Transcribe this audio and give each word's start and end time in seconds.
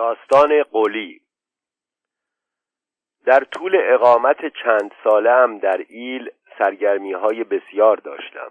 داستان 0.00 0.62
قولی. 0.62 1.20
در 3.26 3.44
طول 3.44 3.78
اقامت 3.82 4.36
چند 4.62 4.92
سالم 5.04 5.58
در 5.58 5.84
ایل 5.88 6.30
سرگرمی 6.58 7.12
های 7.12 7.44
بسیار 7.44 7.96
داشتم 7.96 8.50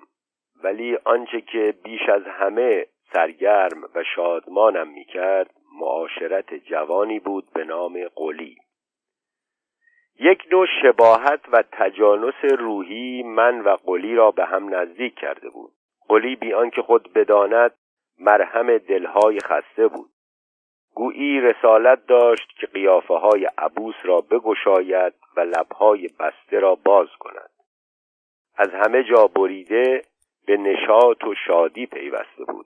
ولی 0.64 0.98
آنچه 1.06 1.42
که 1.42 1.74
بیش 1.84 2.10
از 2.10 2.24
همه 2.26 2.86
سرگرم 3.14 3.84
و 3.96 4.04
شادمانم 4.16 4.88
می‌کرد 4.88 5.52
معاشرت 5.80 6.54
جوانی 6.54 7.20
بود 7.20 7.54
به 7.54 7.64
نام 7.64 8.08
قولی. 8.16 8.56
یک 10.20 10.44
نوع 10.52 10.68
شباهت 10.82 11.42
و 11.52 11.64
تجانس 11.72 12.44
روحی 12.60 13.24
من 13.24 13.62
و 13.62 13.76
قلی 13.76 14.16
را 14.16 14.32
به 14.32 14.46
هم 14.46 14.76
نزدیک 14.76 15.16
کرده 15.16 15.50
بود. 15.50 15.72
قلی 16.08 16.36
بی 16.36 16.54
آنکه 16.54 16.82
خود 16.82 17.14
بداند 17.14 17.72
مرهم 18.20 18.78
دلهای 18.78 19.40
خسته 19.40 19.88
بود. 19.88 20.10
گویی 21.00 21.42
رسالت 21.42 22.06
داشت 22.08 22.50
که 22.60 22.68
قیافه 22.68 23.14
های 23.14 23.48
عبوس 23.58 23.96
را 24.04 24.22
بگشاید 24.22 25.14
و 25.38 25.40
لبهای 25.40 26.10
بسته 26.20 26.60
را 26.60 26.76
باز 26.76 27.08
کند. 27.20 27.50
از 28.58 28.70
همه 28.74 29.04
جا 29.04 29.28
بریده 29.28 30.02
به 30.46 30.58
نشاط 30.58 31.24
و 31.24 31.36
شادی 31.48 31.86
پیوسته 31.86 32.44
بود. 32.48 32.66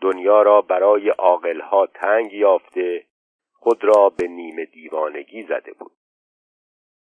دنیا 0.00 0.42
را 0.42 0.60
برای 0.60 1.08
عاقلها 1.08 1.86
تنگ 1.86 2.32
یافته 2.32 3.04
خود 3.52 3.84
را 3.84 4.08
به 4.08 4.28
نیمه 4.28 4.64
دیوانگی 4.64 5.42
زده 5.42 5.72
بود. 5.72 5.92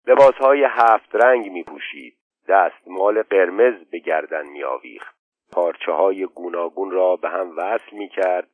لباسهای 0.07 0.63
هفت 0.63 1.15
رنگ 1.15 1.51
می 1.51 1.63
پوشید 1.63 2.17
دستمال 2.47 3.21
قرمز 3.21 3.85
به 3.91 3.99
گردن 3.99 4.45
می 4.47 4.63
آویخت 4.63 5.15
پارچه 5.51 5.91
های 5.91 6.25
گوناگون 6.25 6.91
را 6.91 7.15
به 7.15 7.29
هم 7.29 7.57
وصل 7.57 7.95
می 7.97 8.09
کرد 8.09 8.49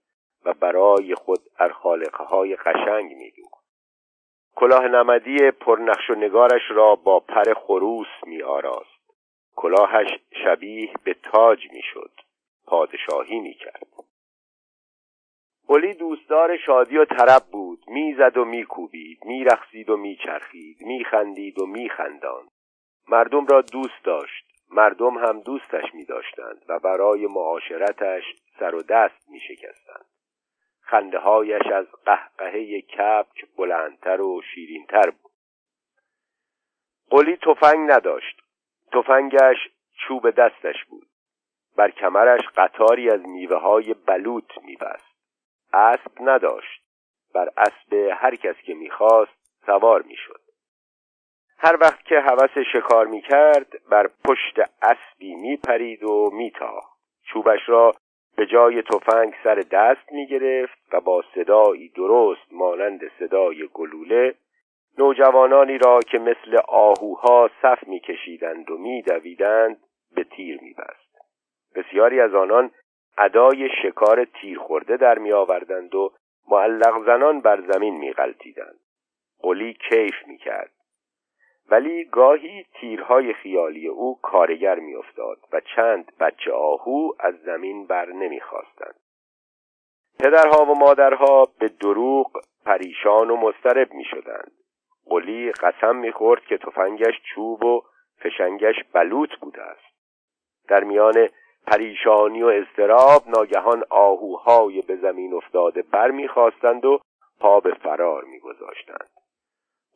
و 0.45 0.53
برای 0.53 1.15
خود 1.15 1.39
ارخالقه 1.59 2.23
های 2.23 2.55
قشنگ 2.55 3.13
می 3.13 3.31
دوخت 3.31 3.65
کلاه 4.55 4.87
نمدی 4.87 5.51
پرنقش 5.51 6.09
و 6.09 6.15
نگارش 6.15 6.61
را 6.69 6.95
با 6.95 7.19
پر 7.19 7.53
خروس 7.53 8.07
می 8.27 8.43
آراست 8.43 8.95
کلاهش 9.55 10.07
شبیه 10.43 10.93
به 11.03 11.13
تاج 11.13 11.59
می 11.71 11.81
شد 11.93 12.11
پادشاهی 12.65 13.39
می 13.39 13.53
کرد 13.53 13.87
قلی 15.67 15.93
دوستدار 15.93 16.57
شادی 16.57 16.97
و 16.97 17.05
طرب 17.05 17.43
بود. 17.51 17.79
می‌زد 17.87 18.37
و 18.37 18.45
میکوبید. 18.45 19.25
میرخصید 19.25 19.89
و 19.89 19.97
میچرخید. 19.97 20.77
میخندید 20.81 21.59
و 21.59 21.65
میخنداند. 21.65 22.49
مردم 23.07 23.45
را 23.45 23.61
دوست 23.61 24.03
داشت. 24.03 24.45
مردم 24.71 25.17
هم 25.17 25.39
دوستش 25.39 25.93
میداشتند 25.93 26.65
و 26.69 26.79
برای 26.79 27.27
معاشرتش 27.27 28.23
سر 28.59 28.75
و 28.75 28.81
دست 28.81 29.29
میشکستند. 29.29 30.05
هایش 30.93 31.67
از 31.73 31.85
قهقهه 32.05 32.81
کپک 32.81 33.45
بلندتر 33.57 34.21
و 34.21 34.41
شیرینتر 34.41 35.09
بود. 35.09 35.31
قلی 37.09 37.37
تفنگ 37.37 37.91
نداشت. 37.91 38.41
تفنگش 38.91 39.57
چوب 40.07 40.29
دستش 40.29 40.85
بود. 40.89 41.07
بر 41.75 41.91
کمرش 41.91 42.41
قطاری 42.57 43.09
از 43.09 43.21
میوه 43.27 43.57
های 43.57 43.93
بلوط 43.93 44.51
میبست. 44.63 45.15
اسب 45.73 46.11
نداشت. 46.19 46.81
بر 47.33 47.49
اسب 47.57 47.93
هر 47.93 48.35
کس 48.35 48.55
که 48.65 48.73
می‌خواست 48.73 49.65
سوار 49.65 50.01
می‌شد. 50.01 50.41
هر 51.57 51.77
وقت 51.81 52.05
که 52.05 52.19
هوس 52.19 52.57
شکار 52.73 53.07
می‌کرد 53.07 53.89
بر 53.89 54.07
پشت 54.07 54.59
اسبی 54.81 55.35
میپرید 55.35 56.03
و 56.03 56.29
میتاخت. 56.33 56.99
چوبش 57.23 57.69
را 57.69 57.91
به 58.37 58.45
جای 58.45 58.81
تفنگ 58.81 59.33
سر 59.43 59.55
دست 59.55 60.11
می‌گرفت 60.11 60.77
و 60.93 61.01
با 61.01 61.23
صدایی 61.35 61.89
درست 61.89 62.53
مانند 62.53 63.01
صدای 63.19 63.69
گلوله 63.73 64.35
نوجوانانی 64.97 65.77
را 65.77 65.99
که 65.99 66.19
مثل 66.19 66.57
آهوها 66.67 67.49
صف 67.61 67.87
میکشیدند 67.87 68.71
و 68.71 68.77
میدویدند 68.77 69.77
به 70.15 70.23
تیر 70.23 70.59
میبست 70.61 71.05
بسیاری 71.75 72.21
از 72.21 72.35
آنان 72.35 72.71
ادای 73.17 73.69
شکار 73.83 74.25
تیر 74.25 74.59
خورده 74.59 74.97
در 74.97 75.19
می 75.19 75.31
آوردند 75.31 75.95
و 75.95 76.13
معلق 76.51 77.05
زنان 77.05 77.41
بر 77.41 77.61
زمین 77.71 77.97
می 77.97 78.13
غلطیدند. 78.13 78.79
قلی 79.39 79.73
کیف 79.73 80.27
می 80.27 80.37
کرد. 80.37 80.71
ولی 81.69 82.05
گاهی 82.05 82.65
تیرهای 82.73 83.33
خیالی 83.33 83.87
او 83.87 84.19
کارگر 84.21 84.79
می 84.79 84.95
افتاد 84.95 85.37
و 85.51 85.61
چند 85.75 86.11
بچه 86.19 86.51
آهو 86.51 87.11
از 87.19 87.35
زمین 87.45 87.87
بر 87.87 88.05
نمی 88.05 88.39
خواستند. 88.39 88.95
پدرها 90.19 90.65
و 90.65 90.75
مادرها 90.75 91.47
به 91.59 91.67
دروغ 91.67 92.31
پریشان 92.65 93.29
و 93.29 93.35
مسترب 93.35 93.93
می 93.93 94.03
شدند. 94.03 94.51
قلی 95.05 95.51
قسم 95.51 95.95
می 95.95 96.11
خورد 96.11 96.41
که 96.41 96.57
تفنگش 96.57 97.13
چوب 97.35 97.63
و 97.65 97.81
فشنگش 98.19 98.75
بلوط 98.93 99.29
بوده 99.41 99.61
است. 99.61 99.95
در 100.67 100.83
میان 100.83 101.29
پریشانی 101.67 102.43
و 102.43 102.47
اضطراب 102.47 103.23
ناگهان 103.37 103.83
آهوهای 103.89 104.81
به 104.81 104.95
زمین 104.95 105.33
افتاده 105.33 105.81
بر 105.81 106.11
می‌خواستند 106.11 106.85
و 106.85 106.99
پا 107.39 107.59
به 107.59 107.73
فرار 107.73 108.23
میگذاشتند 108.23 109.09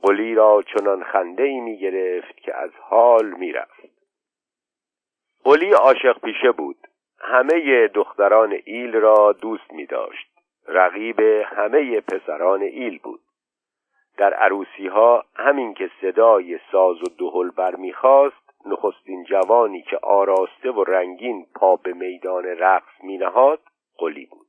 قلی 0.01 0.35
را 0.35 0.61
چنان 0.61 1.03
خنده 1.03 1.43
ای 1.43 1.59
می 1.59 1.77
گرفت 1.77 2.37
که 2.37 2.55
از 2.55 2.71
حال 2.81 3.25
می‌رفت. 3.25 3.89
قلی 5.43 5.71
عاشق 5.71 6.19
پیشه 6.19 6.51
بود. 6.51 6.77
همه 7.19 7.87
دختران 7.87 8.59
ایل 8.65 8.95
را 8.95 9.31
دوست 9.31 9.73
می 9.73 9.85
داشت 9.85 10.27
رقیب 10.67 11.19
همه 11.45 12.01
پسران 12.01 12.61
ایل 12.61 12.99
بود. 13.03 13.21
در 14.17 14.33
عروسی 14.33 14.87
ها 14.87 15.25
همین 15.35 15.73
که 15.73 15.91
صدای 16.01 16.59
ساز 16.71 16.97
و 17.01 17.05
دهل 17.19 17.49
برمیخواست 17.49 18.49
نخستین 18.65 19.23
جوانی 19.23 19.81
که 19.81 19.97
آراسته 19.97 20.71
و 20.71 20.83
رنگین 20.83 21.45
پا 21.55 21.75
به 21.75 21.93
میدان 21.93 22.43
رقص 22.43 22.93
نهاد 23.03 23.59
قلی 23.97 24.25
بود. 24.25 24.48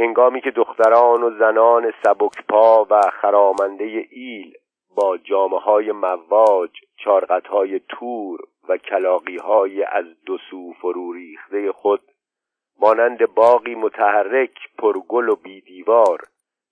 انگامی 0.00 0.40
که 0.40 0.50
دختران 0.50 1.22
و 1.22 1.30
زنان 1.38 1.92
پا 2.48 2.86
و 2.90 3.00
خرامنده 3.00 4.06
ایل 4.10 4.52
با 4.96 5.18
جامعه 5.18 5.60
های 5.60 5.92
مواج 5.92 6.70
چارقت 6.96 7.46
های 7.46 7.80
تور 7.88 8.40
و 8.68 8.76
کلاقی 8.76 9.36
های 9.36 9.82
از 9.82 10.04
دو 10.26 10.38
سو 10.50 10.72
فرو 10.72 11.12
ریخته 11.12 11.72
خود 11.72 12.00
مانند 12.80 13.34
باقی 13.34 13.74
متحرک 13.74 14.58
پرگل 14.78 15.28
و 15.28 15.36
بیدیوار 15.36 16.20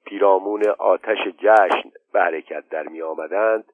پیرامون 0.04 0.62
آتش 0.78 1.18
جشن 1.38 1.90
به 2.12 2.20
حرکت 2.20 2.68
در 2.68 2.88
می 2.88 3.02
آمدند 3.02 3.64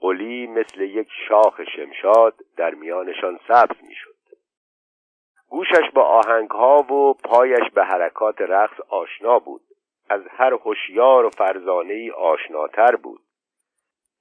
قلی 0.00 0.46
مثل 0.46 0.80
یک 0.80 1.08
شاخ 1.28 1.60
شمشاد 1.76 2.34
در 2.56 2.74
میانشان 2.74 3.40
سبز 3.48 3.76
می‌شد. 3.88 4.09
گوشش 5.50 5.90
با 5.94 6.02
آهنگها 6.02 6.76
و 6.76 7.14
پایش 7.14 7.70
به 7.74 7.84
حرکات 7.84 8.40
رقص 8.40 8.80
آشنا 8.88 9.38
بود. 9.38 9.60
از 10.10 10.20
هر 10.30 10.52
هوشیار 10.52 11.24
و 11.24 11.30
فرزانه 11.30 11.94
ای 11.94 12.10
آشناتر 12.10 12.96
بود. 12.96 13.20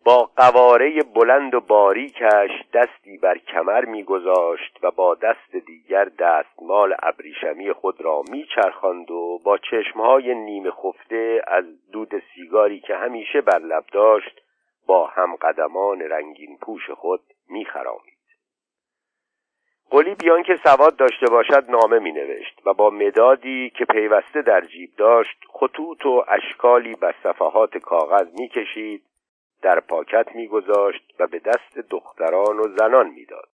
با 0.06 0.30
قواره 0.36 1.04
بلند 1.16 1.54
و 1.54 1.60
باریکش 1.60 2.52
دستی 2.74 3.18
بر 3.18 3.38
کمر 3.38 3.86
میگذاشت 3.86 4.80
و 4.84 4.92
با 4.92 5.16
دست 5.16 5.56
دیگر 5.66 6.06
دستمال 6.06 6.96
ابریشمی 7.04 7.74
خود 7.74 8.02
را 8.02 8.24
میچرخاند 8.32 9.12
و 9.12 9.40
با 9.44 9.58
چشمهای 9.58 10.36
نیمه 10.36 10.72
خفته 10.72 11.42
از 11.48 11.66
دود 11.92 12.24
سیگاری 12.34 12.80
که 12.80 12.96
همیشه 12.96 13.42
بر 13.42 13.60
لب 13.60 13.84
داشت 13.92 14.42
با 14.88 15.08
همقدمان 15.08 16.02
رنگین 16.02 16.58
پوش 16.58 16.90
خود 16.90 17.22
میخرامید. 17.50 18.19
قلی 19.92 20.16
بیان 20.16 20.44
که 20.44 20.56
سواد 20.64 20.96
داشته 20.96 21.26
باشد 21.26 21.70
نامه 21.70 22.00
می 22.00 22.12
نوشت 22.12 22.62
و 22.66 22.74
با 22.74 22.90
مدادی 22.90 23.70
که 23.70 23.86
پیوسته 23.86 24.42
در 24.42 24.62
جیب 24.62 24.90
داشت 24.98 25.38
خطوط 25.50 26.06
و 26.06 26.26
اشکالی 26.28 26.96
بر 26.96 27.16
صفحات 27.24 27.78
کاغذ 27.78 28.28
می 28.40 28.50
کشید 28.50 29.04
در 29.62 29.80
پاکت 29.80 30.36
میگذاشت 30.36 31.16
و 31.20 31.28
به 31.28 31.40
دست 31.40 31.78
دختران 31.90 32.60
و 32.60 32.68
زنان 32.78 33.10
می‌داد. 33.10 33.50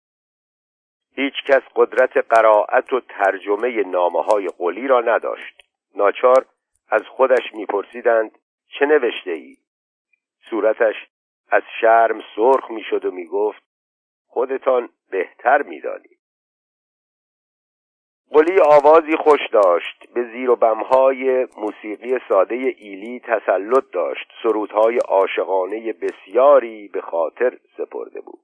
هیچ 1.15 1.35
کس 1.47 1.63
قدرت 1.77 2.17
قرائت 2.17 2.93
و 2.93 3.01
ترجمه 3.01 3.83
نامه 3.83 4.23
های 4.23 4.49
قلی 4.59 4.89
را 4.89 5.01
نداشت. 5.01 5.63
ناچار 5.95 6.47
از 6.91 7.03
خودش 7.03 7.55
میپرسیدند 7.55 8.39
چه 8.79 8.87
نوشته 8.87 9.31
ای؟ 9.31 9.57
صورتش 10.51 10.95
از 11.51 11.63
شرم 11.81 12.21
سرخ 12.37 12.71
می‌شد 12.71 13.05
و 13.05 13.11
می‌گفت 13.11 13.63
خودتان 14.27 14.89
بهتر 15.11 15.63
می‌دانید 15.63 16.20
قلی 18.33 18.61
آوازی 18.61 19.17
خوش 19.17 19.41
داشت. 19.53 20.09
به 20.15 20.25
زیر 20.33 20.51
و 20.51 20.57
بمهای 20.57 21.49
موسیقی 21.57 22.19
ساده 22.29 22.55
ایلی 22.55 23.21
تسلط 23.21 23.85
داشت. 23.93 24.33
سرودهای 24.43 24.99
عاشقانه 24.99 25.93
بسیاری 25.93 26.89
به 26.89 27.01
خاطر 27.01 27.59
سپرده 27.77 28.21
بود. 28.21 28.41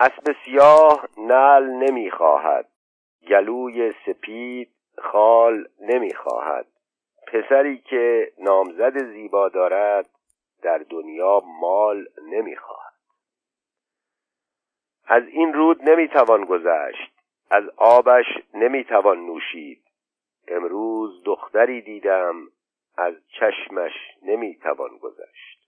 اسب 0.00 0.36
سیاه 0.44 1.08
نل 1.18 1.62
نمی‌خواهد. 1.62 2.68
گلوی 3.28 3.92
سپید 4.06 4.70
خال 4.98 5.68
نمی‌خواهد. 5.80 6.66
پسری 7.26 7.78
که 7.78 8.32
نامزد 8.38 9.12
زیبا 9.12 9.48
دارد 9.48 10.10
در 10.62 10.78
دنیا 10.78 11.42
مال 11.60 12.06
نمی‌خواهد. 12.22 12.92
از 15.06 15.22
این 15.26 15.52
رود 15.52 15.88
نمی‌توان 15.88 16.44
گذشت. 16.44 17.11
از 17.52 17.64
آبش 17.76 18.26
نمی‌توان 18.54 19.26
نوشید. 19.26 19.82
امروز 20.48 21.22
دختری 21.24 21.80
دیدم 21.80 22.34
از 22.96 23.14
چشمش 23.40 23.92
نمی‌توان 24.22 24.98
گذشت. 24.98 25.58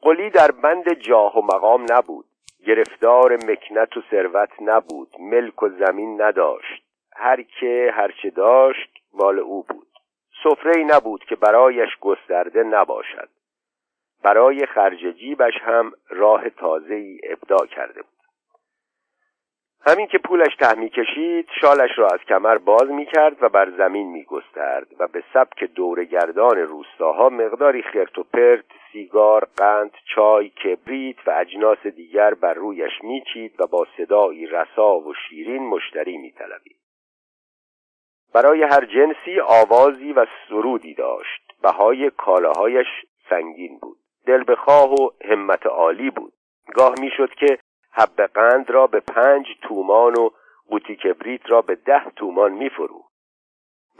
قلی 0.00 0.30
در 0.30 0.50
بند 0.50 0.92
جاه 0.92 1.38
و 1.38 1.42
مقام 1.42 1.86
نبود. 1.90 2.24
گرفتار 2.66 3.36
مکنت 3.36 3.96
و 3.96 4.02
ثروت 4.10 4.50
نبود. 4.60 5.08
ملک 5.20 5.62
و 5.62 5.68
زمین 5.68 6.22
نداشت. 6.22 6.84
هر 7.16 7.42
که 7.42 7.90
هرچه 7.94 8.30
داشت 8.30 8.90
مال 9.12 9.38
او 9.38 9.62
بود. 9.62 9.86
سفره 10.44 10.84
نبود 10.84 11.24
که 11.24 11.36
برایش 11.36 11.98
گسترده 12.00 12.62
نباشد. 12.62 13.28
برای 14.22 14.66
خرج 14.66 15.16
جیبش 15.18 15.54
هم 15.62 15.92
راه 16.08 16.50
تازه 16.50 16.94
ای 16.94 17.20
ابدا 17.24 17.66
کرده 17.66 18.02
بود. 18.02 18.11
همین 19.86 20.06
که 20.06 20.18
پولش 20.18 20.56
ته 20.56 20.88
کشید 20.88 21.48
شالش 21.60 21.90
را 21.98 22.08
از 22.08 22.20
کمر 22.28 22.58
باز 22.58 22.90
می 22.90 23.06
کرد 23.06 23.42
و 23.42 23.48
بر 23.48 23.70
زمین 23.70 24.10
می 24.10 24.24
گسترد 24.24 24.86
و 24.98 25.06
به 25.08 25.24
سبک 25.34 25.64
دورگردان 25.64 26.56
روستاها 26.56 27.28
مقداری 27.28 27.82
خرت 27.82 28.18
و 28.18 28.24
پرت 28.24 28.64
سیگار 28.92 29.48
قند 29.56 29.90
چای 30.14 30.48
کبریت 30.48 31.28
و 31.28 31.30
اجناس 31.30 31.86
دیگر 31.86 32.34
بر 32.34 32.54
رویش 32.54 32.92
میچید 33.02 33.60
و 33.60 33.66
با 33.66 33.86
صدایی 33.96 34.46
رسا 34.46 34.98
و 34.98 35.14
شیرین 35.14 35.62
مشتری 35.62 36.16
میطلبید. 36.16 36.76
برای 38.34 38.62
هر 38.62 38.84
جنسی 38.84 39.40
آوازی 39.40 40.12
و 40.12 40.26
سرودی 40.48 40.94
داشت. 40.94 41.52
بهای 41.62 42.10
کالاهایش 42.10 42.86
سنگین 43.30 43.78
بود. 43.82 43.98
دل 44.26 44.44
بخواه 44.48 44.92
و 44.92 45.10
همت 45.24 45.66
عالی 45.66 46.10
بود. 46.10 46.32
گاه 46.74 46.94
می‌شد 47.00 47.34
که 47.34 47.58
حب 47.92 48.20
قند 48.34 48.70
را 48.70 48.86
به 48.86 49.00
پنج 49.00 49.46
تومان 49.62 50.14
و 50.14 50.30
قوطی 50.68 50.96
کبریت 50.96 51.50
را 51.50 51.62
به 51.62 51.74
ده 51.74 52.10
تومان 52.16 52.52
میفرو. 52.52 53.02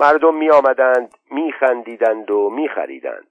مردم 0.00 0.34
می 0.34 0.50
آمدند 0.50 1.14
می 1.30 1.52
خندیدند 1.52 2.30
و 2.30 2.50
می 2.50 2.68
خریدند 2.68 3.26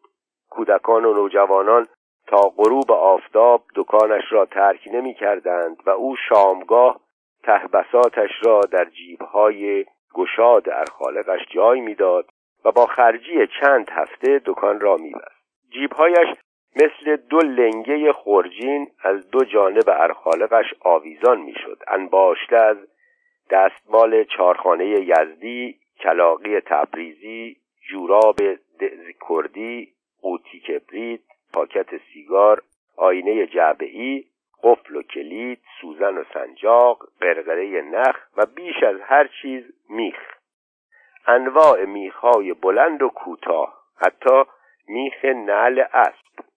کودکان 0.49 1.05
و 1.05 1.13
نوجوانان 1.13 1.87
تا 2.27 2.41
غروب 2.57 2.91
آفتاب 2.91 3.63
دکانش 3.75 4.23
را 4.31 4.45
ترک 4.45 4.87
نمی 4.93 5.13
کردند 5.13 5.77
و 5.85 5.89
او 5.89 6.15
شامگاه 6.29 6.99
تهبساتش 7.43 8.29
را 8.43 8.61
در 8.61 8.85
جیبهای 8.85 9.85
گشاد 10.13 10.69
ارخالقش 10.69 11.39
جای 11.49 11.81
می‌داد 11.81 12.29
و 12.65 12.71
با 12.71 12.85
خرجی 12.85 13.47
چند 13.61 13.89
هفته 13.89 14.41
دکان 14.45 14.79
را 14.79 14.97
میبست. 14.97 15.41
جیبهایش 15.73 16.27
مثل 16.75 17.15
دو 17.15 17.37
لنگه 17.37 18.13
خورجین 18.13 18.87
از 19.03 19.29
دو 19.29 19.43
جانب 19.43 19.83
ارخالقش 19.87 20.73
آویزان 20.79 21.41
می‌شد. 21.41 21.83
انباشته 21.87 22.55
از 22.55 22.77
دستمال 23.49 24.23
چارخانه 24.23 24.85
یزدی 24.85 25.79
کلاقی 25.99 26.59
تبریزی 26.59 27.57
جوراب 27.89 28.35
کردی 29.29 29.93
قوطی 30.21 30.59
کبریت 30.59 31.19
پاکت 31.53 31.87
سیگار 32.13 32.61
آینه 32.97 33.47
جعبه‌ای 33.47 34.23
قفل 34.63 34.95
و 34.95 35.01
کلید 35.01 35.59
سوزن 35.81 36.17
و 36.17 36.23
سنجاق 36.33 37.09
قرقره 37.21 37.81
نخ 37.81 38.17
و 38.37 38.45
بیش 38.45 38.83
از 38.83 39.01
هر 39.01 39.29
چیز 39.41 39.63
میخ. 39.89 40.19
انواع 41.27 41.85
میخهای 41.85 42.53
بلند 42.53 43.01
و 43.01 43.09
کوتاه 43.09 43.83
حتی 43.97 44.43
میخ 44.87 45.25
نعل 45.25 45.83
اسب. 45.93 46.50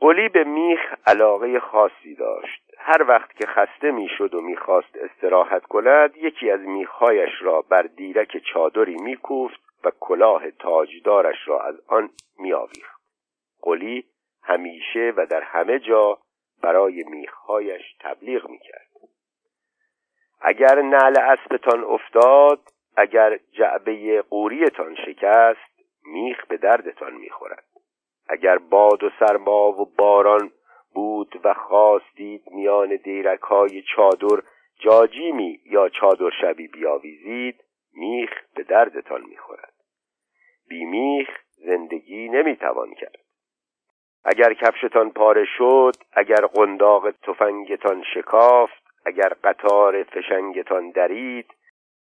قلی 0.00 0.28
به 0.28 0.44
میخ 0.44 0.80
علاقه 1.06 1.60
خاصی 1.60 2.14
داشت. 2.14 2.74
هر 2.78 3.02
وقت 3.02 3.32
که 3.36 3.46
خسته 3.46 3.90
می‌شد 3.90 4.34
و 4.34 4.40
می‌خواست 4.40 4.96
استراحت 4.96 5.62
کند 5.62 6.16
یکی 6.16 6.50
از 6.50 6.60
میخهایش 6.60 7.30
را 7.40 7.62
بر 7.62 7.82
دیرک 7.82 8.36
چادری 8.52 8.96
میکوفت 8.96 9.60
و 9.84 9.90
کلاه 10.00 10.50
تاجدارش 10.50 11.48
را 11.48 11.60
از 11.60 11.80
آن 11.88 12.10
میآویخت. 12.38 13.00
قلی 13.62 14.04
همیشه 14.42 15.12
و 15.16 15.26
در 15.26 15.42
همه 15.42 15.78
جا 15.78 16.18
برای 16.62 17.04
میخهایش 17.04 17.82
تبلیغ 18.00 18.50
می‌کرد. 18.50 18.88
اگر 20.40 20.82
نعل 20.82 21.18
اسبتان 21.18 21.84
افتاد 21.84 22.60
اگر 22.96 23.38
جعبه 23.52 24.22
قوریتان 24.22 24.96
شکست 25.06 25.74
میخ 26.04 26.46
به 26.46 26.56
دردتان 26.56 27.14
می‌خورد. 27.14 27.64
اگر 28.28 28.58
باد 28.58 29.04
و 29.04 29.10
سرما 29.20 29.68
و 29.68 29.84
باران 29.98 30.50
بود 30.94 31.40
و 31.44 31.54
خواستید 31.54 32.42
میان 32.50 32.96
دیرک 32.96 33.40
های 33.40 33.82
چادر 33.96 34.42
جاجیمی 34.78 35.60
یا 35.66 35.88
چادر 35.88 36.30
شبی 36.40 36.68
بیاویزید 36.68 37.64
میخ 37.94 38.30
به 38.54 38.62
دردتان 38.62 39.22
می‌خورد. 39.28 39.74
بی 40.68 40.84
میخ 40.84 41.28
زندگی 41.56 42.28
نمی‌توان 42.28 42.94
کرد. 42.94 43.24
اگر 44.24 44.54
کفشتان 44.54 45.10
پاره 45.10 45.44
شد 45.58 45.92
اگر 46.12 46.46
قنداق 46.46 47.10
تفنگتان 47.10 48.04
شکافت 48.14 48.84
اگر 49.06 49.28
قطار 49.44 50.02
فشنگتان 50.02 50.90
درید 50.90 51.46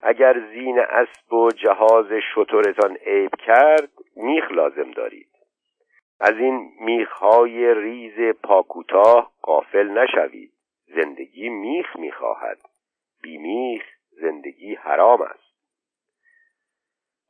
اگر 0.01 0.39
زین 0.53 0.79
اسب 0.79 1.33
و 1.33 1.51
جهاز 1.51 2.05
شترتان 2.33 2.95
عیب 2.95 3.31
کرد 3.45 3.91
میخ 4.15 4.51
لازم 4.51 4.91
دارید. 4.91 5.30
از 6.23 6.37
این 6.37 6.71
میخهای 6.79 7.73
ریز 7.73 8.35
پاکوتاه 8.43 9.31
قافل 9.41 9.87
نشوید. 9.87 10.51
زندگی 10.95 11.49
میخ 11.49 11.95
می‌خواهد. 11.95 12.57
بی 13.21 13.37
میخ 13.37 13.83
زندگی 14.21 14.75
حرام 14.75 15.21
است. 15.21 15.51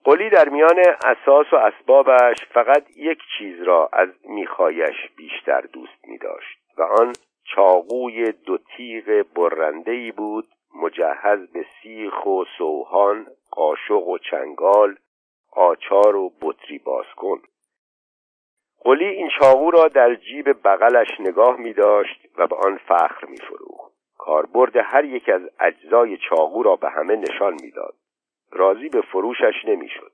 قلی 0.03 0.29
در 0.29 0.49
میان 0.49 0.79
اساس 1.05 1.53
و 1.53 1.55
اسبابش 1.55 2.45
فقط 2.53 2.97
یک 2.97 3.19
چیز 3.37 3.61
را 3.61 3.89
از 3.93 4.09
میخایش 4.23 5.09
بیشتر 5.17 5.61
دوست 5.61 6.07
می 6.07 6.17
داشت 6.17 6.59
و 6.77 6.81
آن 6.81 7.13
چاقوی 7.43 8.31
دو 8.31 8.57
تیغ 8.57 9.25
برنده 9.35 10.11
بود 10.11 10.47
مجهز 10.75 11.51
به 11.53 11.65
سیخ 11.81 12.25
و 12.25 12.43
سوهان 12.57 13.27
قاشق 13.51 14.07
و 14.07 14.17
چنگال 14.17 14.95
آچار 15.51 16.15
و 16.15 16.31
بطری 16.41 16.77
بازکن. 16.77 17.41
قلی 18.83 19.05
این 19.05 19.29
چاقو 19.39 19.71
را 19.71 19.87
در 19.87 20.15
جیب 20.15 20.67
بغلش 20.67 21.07
نگاه 21.19 21.57
می 21.57 21.73
داشت 21.73 22.27
و 22.37 22.47
به 22.47 22.55
آن 22.55 22.77
فخر 22.77 23.25
می 23.27 23.37
فروخت 23.37 23.91
کاربرد 24.17 24.77
هر 24.77 25.05
یک 25.05 25.29
از 25.29 25.41
اجزای 25.59 26.17
چاقو 26.17 26.63
را 26.63 26.75
به 26.75 26.89
همه 26.89 27.15
نشان 27.15 27.57
می‌داد. 27.61 27.93
راضی 28.51 28.89
به 28.89 29.01
فروشش 29.01 29.65
نمی‌شد. 29.67 30.11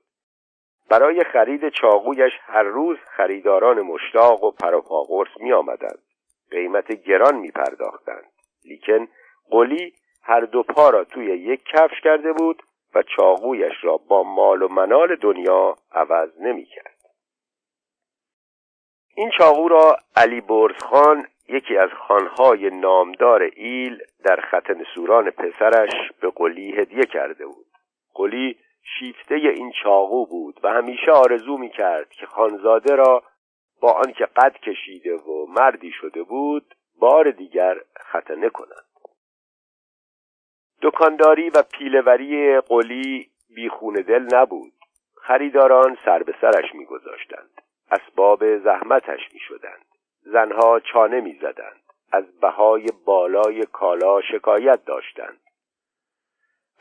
برای 0.90 1.24
خرید 1.24 1.68
چاقویش 1.68 2.32
هر 2.42 2.62
روز 2.62 2.98
خریداران 3.16 3.80
مشتاق 3.80 4.44
و 4.44 4.50
پروپاقرس 4.50 5.40
می 5.40 5.52
آمدند. 5.52 6.02
قیمت 6.50 6.92
گران 6.92 7.34
می 7.34 7.50
پرداختند. 7.50 8.32
لیکن 8.64 9.08
قلی 9.50 9.92
هر 10.22 10.40
دو 10.40 10.62
پا 10.62 10.90
را 10.90 11.04
توی 11.04 11.26
یک 11.26 11.64
کفش 11.64 12.00
کرده 12.00 12.32
بود 12.32 12.62
و 12.94 13.02
چاقویش 13.02 13.84
را 13.84 13.96
با 13.96 14.22
مال 14.22 14.62
و 14.62 14.68
منال 14.68 15.16
دنیا 15.16 15.76
عوض 15.92 16.40
نمی 16.40 16.64
کرد. 16.64 16.97
این 19.18 19.30
چاقو 19.38 19.68
را 19.68 19.96
علی 20.16 20.40
برزخان 20.40 21.26
یکی 21.48 21.76
از 21.76 21.90
خانهای 22.08 22.70
نامدار 22.70 23.42
ایل 23.42 23.98
در 24.24 24.40
ختن 24.40 24.84
سوران 24.94 25.30
پسرش 25.30 25.92
به 26.20 26.30
قلی 26.30 26.72
هدیه 26.72 27.02
کرده 27.02 27.46
بود. 27.46 27.66
قلی 28.14 28.58
شیفته 28.82 29.34
این 29.34 29.72
چاقو 29.82 30.26
بود 30.26 30.60
و 30.62 30.68
همیشه 30.68 31.10
آرزو 31.10 31.58
می 31.58 31.70
کرد 31.70 32.10
که 32.10 32.26
خانزاده 32.26 32.94
را 32.94 33.22
با 33.80 33.92
آنکه 33.92 34.26
قد 34.36 34.56
کشیده 34.56 35.14
و 35.14 35.46
مردی 35.46 35.92
شده 35.92 36.22
بود 36.22 36.74
بار 37.00 37.30
دیگر 37.30 37.76
ختنه 38.00 38.48
کنند. 38.48 38.88
دکانداری 40.82 41.50
و 41.50 41.62
پیلوری 41.62 42.60
قلی 42.60 43.30
بیخون 43.54 43.94
دل 43.94 44.28
نبود. 44.32 44.72
خریداران 45.22 45.98
سر 46.04 46.22
به 46.22 46.34
سرش 46.40 46.74
میگذاشتند. 46.74 47.67
اسباب 47.90 48.58
زحمتش 48.58 49.20
می 49.32 49.40
شدند 49.40 49.84
زنها 50.22 50.80
چانه 50.80 51.20
می 51.20 51.38
زدند 51.40 51.80
از 52.12 52.40
بهای 52.40 52.86
بالای 53.04 53.66
کالا 53.66 54.20
شکایت 54.20 54.84
داشتند. 54.84 55.40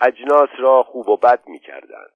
اجناس 0.02 0.50
را 0.58 0.84
خوب 0.84 1.10
و 1.10 1.18
بد 1.18 1.48
می 1.48 1.60
کردند 1.60 2.12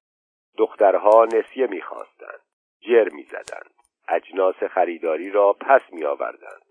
دخترها 0.57 1.25
نسیه 1.25 1.67
می 1.67 1.81
خواستند 1.81 2.39
جر 2.79 3.09
می 3.09 3.23
زدند 3.23 3.71
اجناس 4.07 4.63
خریداری 4.63 5.29
را 5.29 5.53
پس 5.53 5.81
می 5.91 6.05
آوردند 6.05 6.61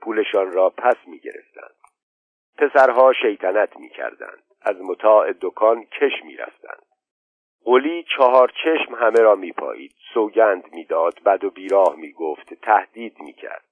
پولشان 0.00 0.52
را 0.52 0.70
پس 0.70 0.96
می 1.06 1.18
گرفتند 1.18 1.74
پسرها 2.58 3.12
شیطنت 3.12 3.76
می 3.76 3.88
کردند 3.88 4.42
از 4.62 4.76
متاع 4.80 5.32
دکان 5.40 5.84
کش 5.84 6.24
می 6.24 6.36
رفتند 6.36 6.82
قلی 7.64 8.04
چهار 8.16 8.52
چشم 8.64 8.94
همه 8.94 9.20
را 9.20 9.34
میپایید. 9.34 9.94
سوگند 10.14 10.64
می‌داد 10.72 11.20
بد 11.26 11.44
و 11.44 11.50
بیراه 11.50 11.96
می‌گفت 11.96 12.54
تهدید 12.54 13.16
می‌کرد. 13.20 13.64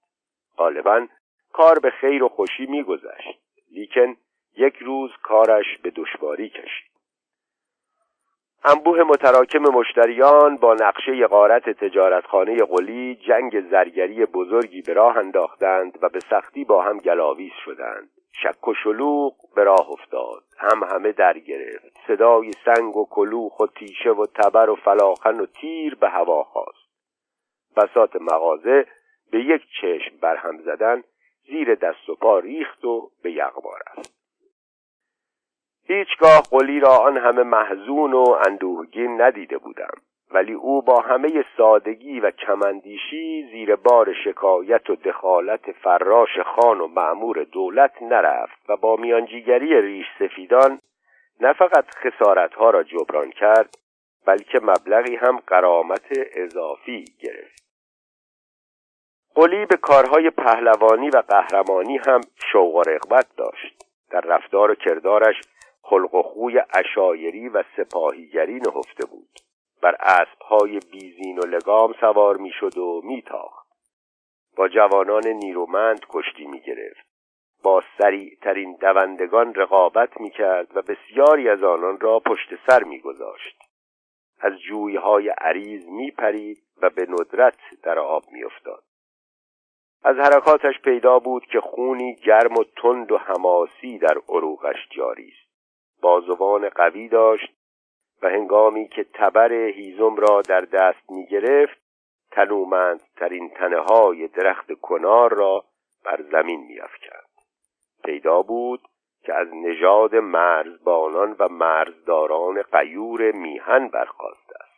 غالبا 0.57 1.07
کار 1.53 1.79
به 1.79 1.91
خیر 1.91 2.23
و 2.23 2.29
خوشی 2.29 2.67
میگذشت. 2.67 3.39
لیکن 3.71 4.17
یک 4.57 4.77
روز 4.77 5.11
کارش 5.23 5.79
به 5.83 5.91
دشواری 5.91 6.49
کشید. 6.49 6.93
انبوه 8.65 9.03
متراکم 9.03 9.59
مشتریان 9.59 10.57
با 10.57 10.75
نقشه 10.75 11.27
غارت 11.27 11.71
تجارتخانه 11.71 12.57
قلی 12.57 13.15
جنگ 13.15 13.71
زرگری 13.71 14.27
بزرگی 14.27 14.83
به 14.83 14.93
راه 14.93 15.17
انداختند 15.17 15.99
و 16.03 16.09
به 16.09 16.21
سختی 16.21 16.65
با 16.65 16.83
هم 16.83 16.99
گلاویز 16.99 17.53
شدند. 17.65 18.11
شک 18.33 18.69
و 18.69 18.75
شلوغ 18.75 19.35
به 19.55 19.65
راه 19.65 19.91
افتاد. 19.91 20.43
هم 20.59 20.85
همه 20.85 21.13
در 21.13 21.39
گرفت. 21.39 21.99
صدای 22.07 22.51
سنگ 22.65 22.97
و 22.97 23.09
کلوخ 23.11 23.61
و 23.61 23.67
تیشه 23.67 24.11
و 24.11 24.27
تبر 24.27 24.71
و 24.71 24.77
فلاخن 24.77 25.41
و 25.41 25.47
تیر 25.47 25.95
به 25.95 26.09
هوا 26.09 26.45
خواست 26.45 26.83
بسات 27.77 28.17
مغازه 28.17 28.87
به 29.31 29.45
یک 29.45 29.63
چشم 29.81 30.17
برهم 30.21 30.63
زدن 30.63 31.03
زیر 31.47 31.75
دست 31.75 32.09
و 32.09 32.15
پا 32.15 32.39
ریخت 32.39 32.85
و 32.85 33.11
به 33.23 33.33
یغما 33.33 33.71
رفت. 33.87 34.15
هیچگاه 35.85 36.43
قلی 36.51 36.81
را 36.81 36.97
آن 36.97 37.17
همه 37.17 37.43
محزون 37.43 38.13
و 38.13 38.25
اندوهگین 38.47 39.23
ندیده 39.23 39.59
بودم. 39.59 39.95
ولی 40.35 40.53
او 40.53 40.83
با 40.83 41.01
همه 41.01 41.45
سادگی 41.57 42.21
و 42.21 42.31
کمندیشی 42.31 43.49
زیر 43.53 43.77
بار 43.77 44.15
شکایت 44.25 44.91
و 44.91 44.97
دخالت 44.97 45.73
فراش 45.73 46.41
خان 46.41 46.81
و 46.81 46.87
معمور 46.87 47.45
دولت 47.45 48.03
نرفت 48.03 48.71
و 48.71 48.77
با 48.77 48.97
میانجیگری 48.97 49.81
ریش 49.81 50.07
سفیدان 50.19 50.79
نه 51.41 51.53
فقط 51.53 51.85
خسارتها 51.95 52.71
را 52.71 52.83
جبران 52.83 53.31
کرد 53.31 53.75
بلکه 54.27 54.61
مبلغی 54.63 55.17
هم 55.17 55.39
قرامت 55.47 56.07
اضافی 56.37 57.05
گرفت. 57.21 57.63
قلی 59.35 59.67
به 59.67 59.77
کارهای 59.77 60.31
پهلوانی 60.31 61.11
و 61.11 61.23
قهرمانی 61.29 61.99
هم 62.07 62.21
شوق 62.53 62.75
و 62.75 62.83
رغبت 62.83 63.27
داشت. 63.37 63.85
در 64.11 64.21
رفتار 64.21 64.71
و 64.71 64.75
کردارش 64.75 65.41
خلق 65.83 66.15
و 66.15 66.23
خوی 66.23 66.63
اشایری 66.75 67.49
و 67.49 67.65
سپاهیگری 67.77 68.55
نهفته 68.55 69.07
بود. 69.07 69.52
بر 69.83 69.97
اسبهای 70.01 70.81
بیزین 70.93 71.39
و 71.39 71.47
لگام 71.47 71.93
سوار 72.01 72.37
می‌شد 72.37 72.79
و 72.79 73.01
میتاخت. 73.05 73.69
با 74.57 74.69
جوانان 74.69 75.27
نیرومند 75.27 76.07
کشتی 76.09 76.47
می‌گرفت. 76.47 77.07
با 77.63 77.83
سریعترین 77.99 78.77
دوندگان 78.81 79.55
رقابت 79.55 80.21
می‌کرد 80.21 80.77
و 80.77 80.83
بسیاری 80.83 81.49
از 81.49 81.63
آنان 81.63 82.01
را 82.01 82.19
پشت 82.19 82.49
سر 82.67 82.83
میگذاشت. 82.83 83.59
از 84.41 84.53
جویهای 84.59 85.29
عریض 85.29 85.87
میپرید 85.89 86.63
و 86.83 86.91
به 86.91 87.07
ندرت 87.09 87.59
در 87.83 87.99
آب 87.99 88.25
میافتاد. 88.33 88.83
از 90.05 90.17
حرکاتش 90.17 90.81
پیدا 90.85 91.19
بود 91.19 91.47
که 91.47 91.61
خونی 91.61 92.15
گرم 92.15 92.55
و 92.55 92.65
تند 92.83 93.13
و 93.13 93.19
حماسی 93.19 93.99
در 93.99 94.19
عروقش 94.29 94.89
جاری 94.91 95.29
است. 95.29 95.53
بازوان 96.03 96.69
قوی 96.69 97.09
داشت 97.09 97.62
و 98.23 98.29
هنگامی 98.29 98.89
که 98.89 99.05
تبر 99.15 99.53
هیزم 99.53 100.17
را 100.17 100.43
در 100.43 100.61
دست 100.61 101.11
می 101.11 101.27
گرفت 101.27 101.79
تنومندترین 102.31 103.51
تنه 103.51 103.81
های 103.81 104.29
درخت 104.29 104.73
کنار 104.73 105.35
را 105.35 105.65
بر 106.05 106.23
زمین 106.33 106.61
می 106.61 106.81
پیدا 108.05 108.43
بود 108.43 108.81
که 109.25 109.35
از 109.35 109.49
نژاد 109.55 110.15
مرزبانان 110.15 111.37
و 111.39 111.49
مرزداران 111.49 112.63
قیور 112.63 113.33
میهن 113.33 113.89
برخواسته 113.89 114.55
است. 114.61 114.73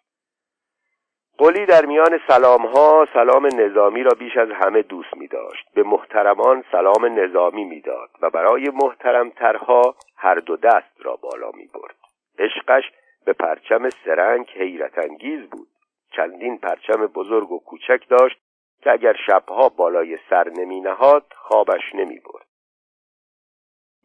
قلی 1.38 1.66
در 1.66 1.86
میان 1.86 2.20
سلام 2.28 2.66
ها 2.66 3.08
سلام 3.14 3.46
نظامی 3.46 4.02
را 4.02 4.10
بیش 4.18 4.36
از 4.36 4.48
همه 4.50 4.82
دوست 4.82 5.16
می 5.16 5.28
داشت 5.28 5.66
به 5.74 5.82
محترمان 5.82 6.64
سلام 6.72 7.20
نظامی 7.20 7.64
می‌داد 7.64 8.10
و 8.22 8.30
برای 8.30 8.70
محترمترها 8.70 9.94
هر 10.16 10.34
دو 10.34 10.56
دست 10.56 10.96
را 10.98 11.16
بالا 11.16 11.50
می 11.54 11.66
برد 11.66 11.96
عشقش 12.38 12.84
به 13.24 13.32
پرچم 13.32 13.90
سرنگ 13.90 14.48
حیرت 14.48 14.98
انگیز 14.98 15.40
بود. 15.50 15.68
چندین 16.16 16.58
پرچم 16.58 17.06
بزرگ 17.06 17.52
و 17.52 17.58
کوچک 17.58 18.08
داشت 18.08 18.38
که 18.82 18.92
اگر 18.92 19.16
شبها 19.26 19.68
بالای 19.68 20.18
سر 20.30 20.48
نمی 20.48 20.80
نهاد 20.80 21.32
خوابش 21.36 21.94
نمی 21.94 22.18
برد 22.18 22.46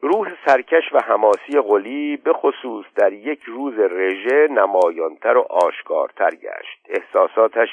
روح 0.01 0.31
سرکش 0.45 0.83
و 0.93 0.99
حماسی 0.99 1.61
قلی 1.67 2.17
به 2.17 2.33
خصوص 2.33 2.85
در 2.95 3.13
یک 3.13 3.43
روز 3.43 3.79
رژه 3.79 4.47
نمایانتر 4.51 5.37
و 5.37 5.41
آشکارتر 5.41 6.29
گشت. 6.29 6.85
احساساتش 6.89 7.67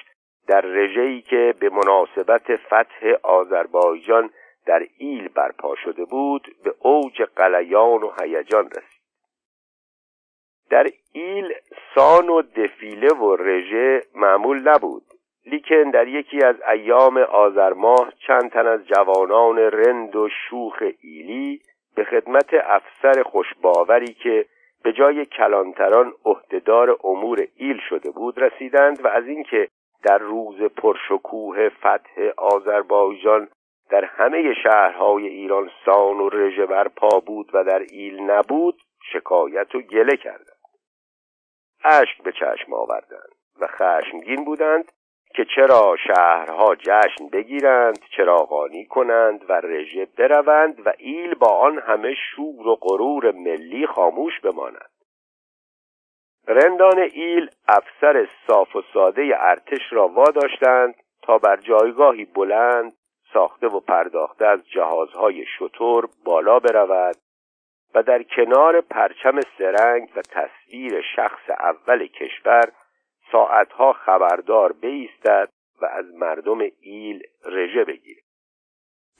در 0.47 0.61
رژه‌ای 0.61 1.21
که 1.23 1.55
به 1.61 1.71
مناسبت 1.71 2.57
فتح 2.57 3.13
آذربایجان 3.23 4.31
در 4.67 4.87
ایل 4.99 5.29
برپا 5.29 5.75
شده 5.85 6.05
بود 6.05 6.57
به 6.65 6.75
اوج 6.79 7.23
قلیان 7.23 8.03
و 8.03 8.13
هیجان 8.21 8.71
رسید. 8.71 8.96
در 10.71 10.87
ایل 11.13 11.53
سان 11.95 12.29
و 12.29 12.43
دفیله 12.43 13.15
و 13.15 13.37
رژه 13.37 14.03
معمول 14.15 14.69
نبود. 14.69 15.03
لیکن 15.47 15.91
در 15.91 16.09
یکی 16.09 16.45
از 16.45 16.57
ایام 16.73 17.17
آذر 17.17 17.73
ماه 17.73 18.13
چند 18.27 18.51
تن 18.51 18.67
از 18.67 18.81
جوانان 18.87 19.59
رند 19.59 20.17
و 20.17 20.29
شوخ 20.29 20.83
ایلی 21.01 21.61
به 21.97 22.05
خدمت 22.05 22.55
افسر 22.55 23.23
خوشباوری 23.23 24.15
که 24.15 24.47
به 24.85 24.93
جای 24.93 25.25
کلانتران 25.25 26.13
عهدهدار 26.25 26.99
امور 27.05 27.47
ایل 27.57 27.81
شده 27.89 28.11
بود 28.11 28.39
رسیدند 28.39 29.05
و 29.05 29.09
از 29.09 29.27
اینکه 29.27 29.69
در 30.03 30.19
روز 30.19 30.63
پرشکوه 30.63 31.69
فتح 31.69 32.29
آذربایجان 32.37 33.49
در 33.91 34.05
همه 34.05 34.55
شهرهای 34.63 35.29
ایران 35.29 35.71
سان 35.85 36.21
و 36.21 36.29
رژه 36.29 36.67
پا 36.97 37.21
بود 37.21 37.51
و 37.55 37.65
در 37.65 37.83
ایل 37.91 38.21
نبود 38.21 38.79
شکایت 39.13 39.75
و 39.75 39.81
گله 39.81 40.17
کردند. 40.17 40.56
اشک 41.87 42.23
به 42.23 42.33
چشم 42.33 42.73
آوردند 42.73 43.35
و 43.61 43.67
خشمگین 43.67 44.45
بودند 44.45 44.93
که 45.35 45.45
چرا 45.57 45.97
شهرها 46.07 46.75
جشن 46.75 47.29
بگیرند 47.33 47.99
چراغانی 48.17 48.87
کنند 48.87 49.51
و 49.51 49.53
رژه 49.53 50.09
بروند 50.19 50.87
و 50.87 50.93
ایل 50.99 51.35
با 51.35 51.49
آن 51.49 51.79
همه 51.79 52.15
شور 52.15 52.67
و 52.69 52.77
غرور 52.77 53.33
ملی 53.33 53.87
خاموش 53.87 54.41
بماند. 54.41 54.91
رندان 56.49 56.99
ایل 56.99 57.51
افسر 57.69 58.29
صاف 58.47 58.77
و 58.77 58.83
ساده 58.95 59.35
ارتش 59.39 59.93
را 59.93 60.09
واداشتند 60.09 60.95
تا 61.23 61.39
بر 61.39 61.57
جایگاهی 61.57 62.25
بلند 62.25 62.93
ساخته 63.33 63.67
و 63.67 63.81
پرداخته 63.81 64.47
از 64.47 64.61
جهازهای 64.69 65.45
شطور 65.59 66.09
بالا 66.25 66.59
برود 66.59 67.17
و 67.97 68.03
در 68.03 68.23
کنار 68.23 68.81
پرچم 68.81 69.41
سرنگ 69.59 70.09
و 70.17 70.23
تصویر 70.23 71.03
شخص 71.17 71.51
اول 71.51 72.07
کشور 72.07 72.73
ساعتها 73.33 73.93
خبردار 73.93 74.73
بیستد 74.73 75.49
و 75.83 75.87
از 75.87 76.15
مردم 76.15 76.59
ایل 76.81 77.23
رژه 77.45 77.85
بگیرد. 77.85 78.23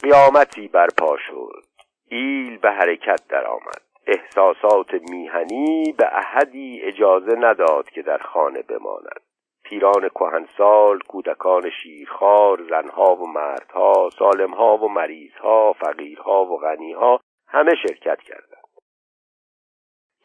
قیامتی 0.03 0.69
برپا 0.69 1.17
شد. 1.17 1.65
ایل 2.09 2.59
به 2.59 2.71
حرکت 2.71 3.21
درآمد. 3.29 3.83
احساسات 4.07 4.95
میهنی 5.11 5.95
به 5.99 6.09
احدی 6.13 6.81
اجازه 6.83 7.37
نداد 7.37 7.91
که 7.91 8.03
در 8.03 8.19
خانه 8.19 8.63
بماند. 8.63 9.21
پیران 9.65 10.09
کهنسال 10.09 10.99
کودکان 10.99 11.71
شیرخوار 11.83 12.63
زنها 12.71 13.17
و 13.17 13.27
مردها 13.27 14.11
سالمها 14.19 14.77
و 14.77 14.89
مریضها 14.89 15.73
فقیرها 15.73 16.45
و 16.45 16.59
غنیها 16.59 17.21
همه 17.49 17.75
شرکت 17.75 18.23
کردند. 18.23 18.56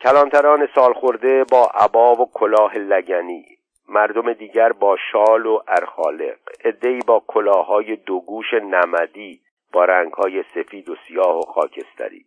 کلانتران 0.04 0.68
سالخورده 0.76 1.44
با 1.44 1.72
عبا 1.74 2.14
و 2.14 2.32
کلاه 2.34 2.78
لگنی 2.78 3.46
مردم 3.90 4.34
دیگر 4.34 4.72
با 4.72 4.98
شال 5.12 5.46
و 5.46 5.60
ارخالق 5.68 6.38
عدهای 6.66 7.00
با 7.08 7.24
کلاههای 7.28 7.96
دوگوش 7.96 8.54
نمدی 8.54 9.40
با 9.74 9.86
رنگهای 9.86 10.44
سفید 10.44 10.90
و 10.90 10.96
سیاه 11.08 11.40
و 11.40 11.42
خاکستری. 11.42 12.26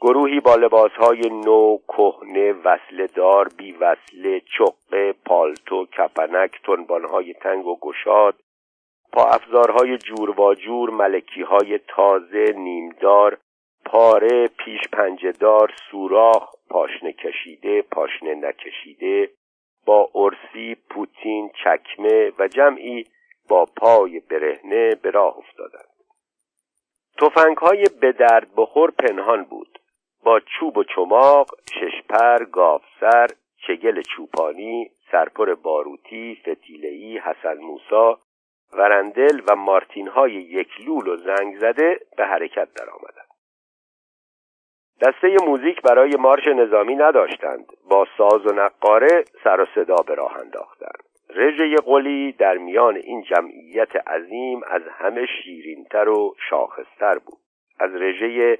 گروهی 0.00 0.40
با 0.40 0.54
لباسهای 0.54 1.20
نو 1.30 1.78
کهنه 1.88 2.52
وصله 2.52 3.06
دار 3.06 3.48
بی 3.56 3.72
وصله 3.72 4.42
چقه 4.58 5.14
پالتو 5.26 5.86
کپنک 5.86 6.60
تنبانهای 6.66 7.34
تنگ 7.34 7.66
و 7.66 7.78
گشاد 7.80 8.34
پا 9.12 9.24
افزارهای 9.24 9.98
جور 9.98 10.40
و 10.40 10.54
جور 10.54 10.90
ملکیهای 10.90 11.80
تازه 11.88 12.44
نیمدار 12.56 13.38
پاره 13.84 14.48
پیش 14.48 14.80
پنجدار 14.92 15.72
سوراخ 15.90 16.54
پاشنه 16.74 17.12
کشیده 17.12 17.82
پاشنه 17.82 18.34
نکشیده 18.34 19.30
با 19.86 20.10
ارسی 20.14 20.76
پوتین 20.90 21.50
چکمه 21.64 22.32
و 22.38 22.48
جمعی 22.48 23.04
با 23.48 23.64
پای 23.76 24.20
برهنه 24.20 24.94
به 24.94 25.10
راه 25.10 25.38
افتادند. 25.38 25.94
توفنگ 27.18 27.56
های 27.56 27.84
به 28.00 28.12
درد 28.12 28.48
بخور 28.56 28.90
پنهان 28.90 29.44
بود. 29.44 29.78
با 30.24 30.40
چوب 30.40 30.76
و 30.76 30.84
چماق 30.84 31.50
ششپر 31.74 32.44
گافسر 32.44 33.26
چگل 33.66 34.02
چوپانی 34.02 34.90
سرپر 35.12 35.54
باروتی 35.54 36.40
فتیلهی 36.42 37.18
حسن 37.18 37.58
موسا 37.58 38.18
ورندل 38.72 39.40
و 39.48 39.56
مارتین 39.56 40.08
های 40.08 40.32
یک 40.32 40.68
لول 40.86 41.08
و 41.08 41.16
زنگ 41.16 41.58
زده 41.58 42.00
به 42.16 42.24
حرکت 42.26 42.68
درآمدند. 42.74 43.23
دسته 45.00 45.36
موزیک 45.46 45.82
برای 45.82 46.16
مارش 46.16 46.46
نظامی 46.46 46.96
نداشتند. 46.96 47.66
با 47.90 48.06
ساز 48.18 48.46
و 48.46 48.52
نقاره 48.52 49.24
سر 49.44 49.60
و 49.60 49.66
صدا 49.74 49.96
به 49.96 50.14
راه 50.14 50.36
انداختند. 50.36 51.02
رژه 51.34 51.76
قلی 51.76 52.32
در 52.32 52.58
میان 52.58 52.96
این 52.96 53.22
جمعیت 53.22 53.96
عظیم 54.08 54.60
از 54.66 54.82
همه 54.90 55.26
شیرینتر 55.26 56.08
و 56.08 56.34
شاخصتر 56.50 57.18
بود. 57.18 57.38
از 57.80 57.94
رژه 57.94 58.58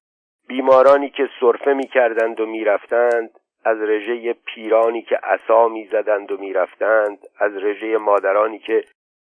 بیمارانی 0.49 1.11
که 1.11 1.29
صرفه 1.41 1.73
می‌کردند 1.73 2.41
و 2.41 2.47
می‌رفتند 2.47 3.31
از 3.65 3.81
رژه 3.81 4.33
پیرانی 4.33 5.03
که 5.03 5.17
عصا 5.17 5.69
می‌زدند 5.69 6.33
و 6.33 6.37
می‌رفتند 6.37 7.19
از 7.39 7.57
رژه 7.57 7.97
مادرانی 7.99 8.59
که 8.59 8.85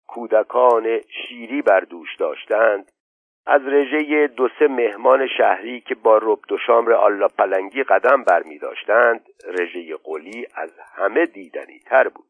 کودکان 0.08 1.00
شیری 1.00 1.62
بر 1.62 1.79
دوش 1.79 2.15
داشتند 2.15 2.91
از 3.45 3.62
رژه 3.65 4.27
دو 4.27 4.50
سه 4.60 4.67
مهمان 4.67 5.27
شهری 5.38 5.81
که 5.81 5.95
با 5.95 6.17
رب 6.17 6.51
و 6.51 6.57
شامر 6.67 6.93
آلا 6.93 7.27
پلنگی 7.27 7.83
قدم 7.83 8.24
بر 8.24 8.43
می 8.43 8.57
داشتند 8.57 9.29
رژه 9.45 9.95
قلی 10.03 10.48
از 10.55 10.79
همه 10.95 11.25
دیدنی 11.25 11.79
تر 11.79 12.07
بود. 12.07 12.25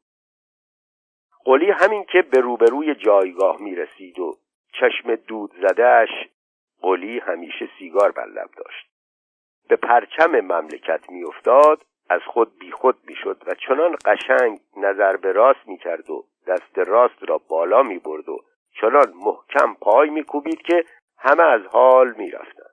قلی 1.45 1.71
همین 1.71 2.03
که 2.03 2.21
به 2.21 2.39
روبروی 2.39 2.95
جایگاه 2.95 3.61
می 3.61 3.75
رسید 3.75 4.19
و 4.19 4.37
چشم 4.73 5.15
دود 5.15 5.51
زدهش 5.61 6.09
قلی 6.81 7.19
همیشه 7.19 7.69
سیگار 7.79 8.11
بر 8.11 8.25
لب 8.25 8.49
داشت. 8.57 8.87
به 9.69 9.75
پرچم 9.75 10.31
مملکت 10.31 11.09
می 11.09 11.23
افتاد 11.23 11.81
از 12.09 12.21
خود 12.27 12.59
بیخود 12.59 12.97
می 13.07 13.15
شد 13.15 13.43
و 13.47 13.55
چنان 13.55 13.95
قشنگ 14.05 14.59
نظر 14.77 15.17
به 15.17 15.31
راست 15.31 15.67
می 15.67 15.77
کرد 15.77 16.09
و 16.09 16.25
دست 16.47 16.79
راست 16.79 17.23
را 17.29 17.41
بالا 17.49 17.83
می 17.83 17.99
برد 17.99 18.29
و 18.29 18.39
چنان 18.81 19.13
محکم 19.15 19.73
پای 19.81 20.09
می 20.09 20.23
کوبید 20.23 20.61
که 20.61 20.83
همه 21.21 21.43
از 21.43 21.61
حال 21.71 22.13
می 22.17 22.31
رفتن. 22.31 22.71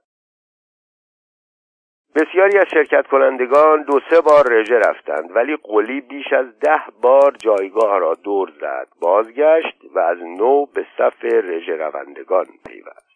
بسیاری 2.14 2.58
از 2.58 2.66
شرکت 2.70 3.06
کنندگان 3.06 3.82
دو 3.82 4.00
سه 4.10 4.20
بار 4.20 4.52
رژه 4.52 4.78
رفتند 4.78 5.36
ولی 5.36 5.56
قلی 5.56 6.00
بیش 6.00 6.32
از 6.32 6.58
ده 6.58 6.82
بار 7.02 7.36
جایگاه 7.36 7.98
را 7.98 8.14
دور 8.14 8.52
زد 8.60 8.88
بازگشت 9.00 9.84
و 9.94 9.98
از 9.98 10.18
نو 10.22 10.66
به 10.66 10.86
صف 10.98 11.24
رژه 11.24 11.76
روندگان 11.76 12.46
پیوست. 12.66 13.08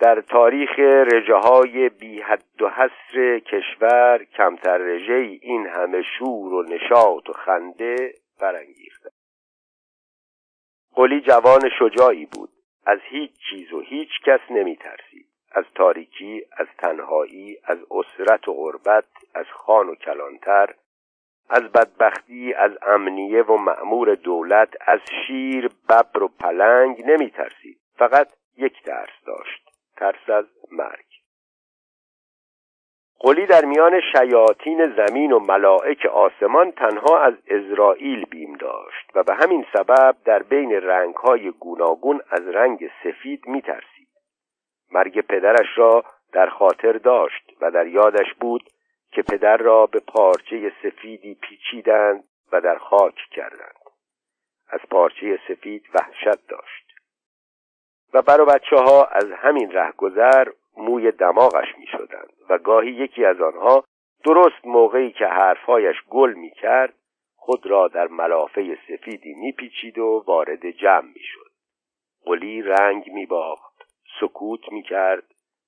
در 0.00 0.20
تاریخ 0.20 0.78
رژه 1.12 1.34
های 1.34 1.88
بی 1.88 2.20
حد 2.20 2.62
و 2.62 2.68
حصر 2.68 3.38
کشور 3.38 4.24
کمتر 4.24 4.78
رژه 4.78 5.38
این 5.42 5.66
همه 5.66 6.02
شور 6.18 6.52
و 6.52 6.62
نشاط 6.62 7.28
و 7.28 7.32
خنده 7.32 8.12
برانگیخته. 8.40 9.10
قلی 10.94 11.20
جوان 11.20 11.70
شجاعی 11.78 12.26
بود. 12.26 12.51
از 12.86 12.98
هیچ 13.02 13.30
چیز 13.50 13.72
و 13.72 13.80
هیچ 13.80 14.10
کس 14.24 14.40
نمی 14.50 14.76
ترسید 14.76 15.26
از 15.52 15.64
تاریکی 15.74 16.44
از 16.56 16.66
تنهایی 16.78 17.58
از 17.64 17.78
اسرت 17.90 18.48
و 18.48 18.54
غربت 18.54 19.04
از 19.34 19.46
خان 19.46 19.88
و 19.88 19.94
کلانتر 19.94 20.74
از 21.48 21.62
بدبختی 21.62 22.54
از 22.54 22.70
امنیه 22.82 23.42
و 23.42 23.56
معمور 23.56 24.14
دولت 24.14 24.68
از 24.80 25.00
شیر 25.26 25.70
ببر 25.88 26.22
و 26.22 26.28
پلنگ 26.28 27.04
نمی 27.06 27.30
ترسید 27.30 27.78
فقط 27.96 28.28
یک 28.56 28.82
ترس 28.82 29.24
داشت. 29.26 29.68
ترس 29.96 30.30
از 30.30 30.44
مرگ. 30.72 31.11
قلی 33.22 33.46
در 33.46 33.64
میان 33.64 34.00
شیاطین 34.00 34.94
زمین 34.96 35.32
و 35.32 35.38
ملائک 35.38 36.06
آسمان 36.06 36.72
تنها 36.72 37.18
از 37.18 37.34
اسرائیل 37.46 38.24
بیم 38.24 38.56
داشت 38.56 39.10
و 39.14 39.22
به 39.22 39.34
همین 39.34 39.66
سبب 39.72 40.16
در 40.24 40.42
بین 40.42 40.72
رنگهای 40.72 41.50
گوناگون 41.50 42.20
از 42.30 42.48
رنگ 42.48 42.90
سفید 43.04 43.46
میترسید. 43.46 44.08
مرگ 44.92 45.20
پدرش 45.20 45.66
را 45.76 46.04
در 46.32 46.48
خاطر 46.48 46.92
داشت 46.92 47.52
و 47.60 47.70
در 47.70 47.86
یادش 47.86 48.34
بود 48.40 48.62
که 49.12 49.22
پدر 49.22 49.56
را 49.56 49.86
به 49.86 50.00
پارچه 50.00 50.72
سفیدی 50.82 51.34
پیچیدند 51.34 52.24
و 52.52 52.60
در 52.60 52.78
خاک 52.78 53.16
کردند. 53.30 53.82
از 54.68 54.80
پارچه 54.90 55.38
سفید 55.48 55.84
وحشت 55.94 56.48
داشت. 56.48 56.92
و 58.14 58.22
بر 58.22 58.44
بچه 58.44 58.76
ها 58.76 59.04
از 59.04 59.32
همین 59.32 59.72
رهگذر 59.72 60.48
موی 60.76 61.10
دماغش 61.10 61.78
می 61.78 61.86
شدند 61.86 62.32
و 62.48 62.58
گاهی 62.58 62.90
یکی 62.90 63.24
از 63.24 63.40
آنها 63.40 63.84
درست 64.24 64.64
موقعی 64.66 65.12
که 65.12 65.26
حرفهایش 65.26 65.96
گل 66.10 66.32
می 66.32 66.50
کرد 66.50 66.94
خود 67.36 67.66
را 67.66 67.88
در 67.88 68.08
ملافه 68.08 68.78
سفیدی 68.88 69.34
میپیچید 69.34 69.98
و 69.98 70.24
وارد 70.26 70.70
جمع 70.70 71.08
می‌شد. 71.14 71.50
قلی 72.24 72.62
رنگ 72.62 73.10
میباخت 73.12 73.72
سکوت 74.20 74.72
می‌کرد 74.72 75.24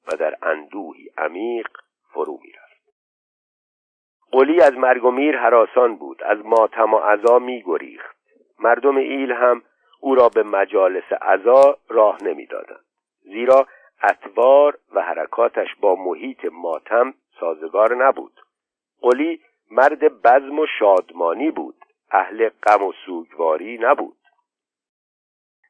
و 0.06 0.16
در 0.16 0.36
اندوهی 0.42 1.10
عمیق 1.18 1.68
فرو 2.12 2.38
می‌رفت. 2.42 2.64
قلی 4.32 4.60
از 4.60 4.72
مرگ 4.72 5.04
و 5.04 5.10
میر 5.10 5.38
حراسان 5.38 5.96
بود 5.96 6.22
از 6.22 6.38
ماتم 6.44 6.94
و 6.94 6.98
عذا 6.98 7.38
میگریخت. 7.38 8.16
مردم 8.58 8.96
ایل 8.96 9.32
هم 9.32 9.62
او 10.00 10.14
را 10.14 10.28
به 10.28 10.42
مجالس 10.42 11.12
عذا 11.12 11.78
راه 11.88 12.22
نمی‌دادند. 12.22 12.84
زیرا 13.22 13.66
اطوار 14.08 14.78
و 14.94 15.02
حرکاتش 15.02 15.68
با 15.80 15.94
محیط 15.94 16.44
ماتم 16.52 17.14
سازگار 17.40 18.06
نبود. 18.06 18.40
قلی 19.00 19.40
مرد 19.70 20.22
بزم 20.22 20.58
و 20.58 20.66
شادمانی 20.78 21.50
بود. 21.50 21.74
اهل 22.10 22.48
غم 22.48 22.82
و 22.82 22.92
سوگواری 23.06 23.78
نبود. 23.78 24.16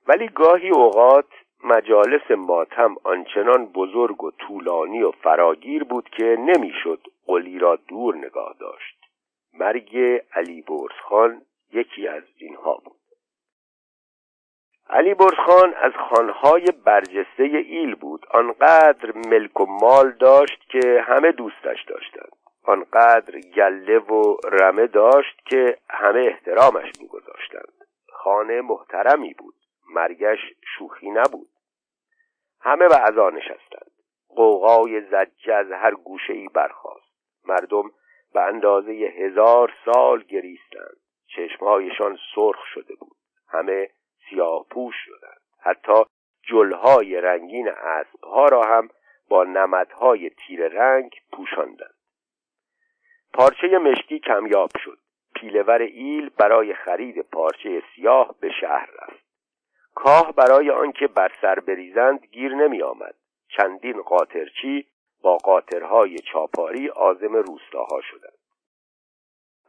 ولی 0.06 0.28
گاهی 0.28 0.70
اوقات 0.70 1.28
مجالس 1.64 2.30
ماتم 2.30 2.96
آنچنان 3.04 3.66
بزرگ 3.66 4.24
و 4.24 4.30
طولانی 4.30 5.02
و 5.02 5.10
فراگیر 5.10 5.84
بود 5.84 6.08
که 6.08 6.24
نمی‌شد 6.24 7.00
قلی 7.26 7.58
را 7.58 7.76
دور 7.76 8.16
نگاه 8.16 8.56
داشت. 8.60 8.98
مرگ 9.52 9.96
علی 10.32 10.62
برزخان 10.62 11.42
یکی 11.72 12.08
از 12.08 12.22
اینها 12.38 12.74
بود. 12.84 13.03
علی 14.94 15.14
برزخان 15.14 15.74
از 15.74 15.92
خانهای 15.92 16.64
برجسته 16.84 17.42
ایل 17.42 17.94
بود. 17.94 18.26
آنقدر 18.30 19.12
ملک 19.30 19.60
و 19.60 19.66
مال 19.66 20.10
داشت 20.10 20.68
که 20.68 21.04
همه 21.06 21.32
دوستش 21.32 21.84
داشتند. 21.88 22.32
آنقدر 22.64 23.40
گله 23.40 23.98
و 23.98 24.36
رمه 24.52 24.86
داشت 24.86 25.44
که 25.46 25.78
همه 25.90 26.20
احترامش 26.26 26.92
میگذاشتند. 27.00 27.72
خانه 28.12 28.60
محترمی 28.60 29.34
بود. 29.34 29.54
مرگش 29.94 30.38
شوخی 30.78 31.10
نبود. 31.10 31.48
همه 32.60 32.88
به 32.88 32.96
عزا 32.96 33.30
نشستند. 33.30 33.90
قوقای 34.28 35.00
زجه 35.00 35.54
از 35.54 35.72
هر 35.72 35.94
گوشه 35.94 36.32
ای 36.32 36.48
برخاست. 36.48 37.14
مردم 37.44 37.90
به 38.34 38.40
اندازه 38.40 38.92
هزار 38.92 39.72
سال 39.84 40.22
گریستند. 40.22 40.96
چشمهایشان 41.26 42.18
سرخ 42.34 42.64
شده 42.74 42.94
بود. 42.94 43.16
همه 43.48 43.88
سیاه 44.30 44.66
پوش 44.70 44.94
شدند. 45.04 45.40
حتی 45.60 46.04
جلهای 46.42 47.20
رنگین 47.20 47.68
اسبها 47.68 48.46
را 48.46 48.62
هم 48.62 48.88
با 49.28 49.44
نمدهای 49.44 50.30
تیر 50.30 50.68
رنگ 50.68 51.10
پوشاندند. 51.32 51.94
پارچه 53.32 53.78
مشکی 53.78 54.18
کمیاب 54.18 54.70
شد. 54.84 54.98
پیلور 55.34 55.82
ایل 55.82 56.28
برای 56.28 56.74
خرید 56.74 57.20
پارچه 57.20 57.82
سیاه 57.94 58.34
به 58.40 58.50
شهر 58.60 58.88
رفت. 59.02 59.24
کاه 59.94 60.32
برای 60.32 60.70
آنکه 60.70 61.06
بر 61.06 61.32
سر 61.40 61.60
بریزند 61.60 62.26
گیر 62.32 62.54
نمی 62.54 62.82
آمد 62.82 63.14
چندین 63.56 64.02
قاطرچی 64.02 64.86
با 65.22 65.36
قاطرهای 65.36 66.18
چاپاری 66.18 66.90
آزم 66.90 67.36
روستاها 67.36 68.00
شدند. 68.00 68.43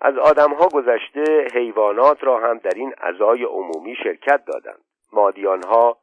از 0.02 0.18
آدمها 0.18 0.68
گذشته 0.68 1.48
حیوانات 1.54 2.24
را 2.24 2.40
هم 2.40 2.58
در 2.58 2.74
این 2.76 2.94
عزای 2.94 3.44
عمومی 3.44 3.96
شرکت 4.04 4.46
دادند. 4.46 4.84
مادیانها 5.14 5.98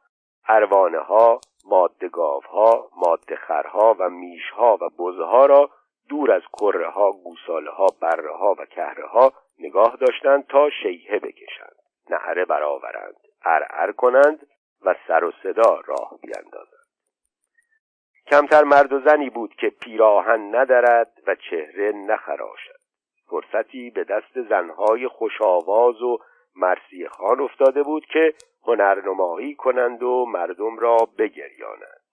اروانه 0.47 0.99
ها 0.99 1.41
مادگاوها 1.65 2.89
مادخرها 2.97 3.95
و 3.99 4.09
میشها 4.09 4.77
و 4.81 4.89
بزها 4.97 5.45
را 5.45 5.69
دور 6.09 6.31
از 6.31 6.41
کره 6.53 6.89
ها 6.89 7.11
گوساله 7.11 7.71
ها 7.71 7.87
بره 8.01 8.33
ها 8.33 8.55
و 8.59 8.65
کهره 8.65 9.07
ها 9.07 9.33
نگاه 9.59 9.95
داشتند 9.95 10.47
تا 10.47 10.69
شیهه 10.69 11.19
بکشند. 11.19 11.75
نعره 12.09 12.45
برآورند 12.45 13.15
ارعر 13.45 13.91
کنند 13.91 14.47
و 14.85 14.95
سر 15.07 15.23
و 15.23 15.31
صدا 15.43 15.79
راه 15.85 16.19
بیندازند. 16.21 16.83
کمتر 18.31 18.63
مرد 18.63 18.93
و 18.93 18.99
زنی 18.99 19.29
بود 19.29 19.55
که 19.55 19.69
پیراهن 19.69 20.55
ندارد 20.55 21.11
و 21.27 21.35
چهره 21.35 21.91
نخراشد. 21.91 22.82
فرصتی 23.25 23.89
به 23.89 24.03
دست 24.03 24.41
زنهای 24.49 25.07
خوشاواز 25.07 26.01
و 26.01 26.17
مرسی 26.55 27.07
خان 27.07 27.41
افتاده 27.41 27.83
بود 27.83 28.05
که 28.05 28.33
هنرنمایی 28.63 29.55
کنند 29.55 30.03
و 30.03 30.25
مردم 30.25 30.77
را 30.79 30.97
بگریانند 31.17 32.03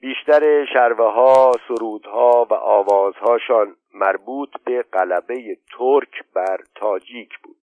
بیشتر 0.00 0.64
شروه 0.72 1.12
ها، 1.12 1.52
سرودها 1.68 2.46
و 2.50 2.54
آوازهاشان 2.54 3.76
مربوط 3.94 4.48
به 4.64 4.82
غلبه 4.82 5.58
ترک 5.78 6.24
بر 6.34 6.58
تاجیک 6.74 7.38
بود. 7.38 7.56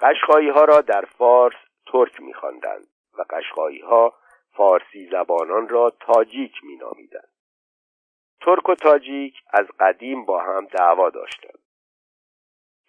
قشقایی 0.00 0.48
ها 0.48 0.64
را 0.64 0.80
در 0.80 1.04
فارس 1.04 1.56
ترک 1.92 2.20
می‌خواندند 2.20 2.86
و 3.18 3.24
قشقایی 3.30 3.80
ها 3.80 4.14
فارسی 4.52 5.08
زبانان 5.10 5.68
را 5.68 5.92
تاجیک 6.00 6.52
مینامیدند. 6.62 7.29
ترک 8.40 8.68
و 8.68 8.74
تاجیک 8.74 9.34
از 9.52 9.66
قدیم 9.80 10.24
با 10.24 10.40
هم 10.40 10.66
دعوا 10.66 11.10
داشتند. 11.10 11.58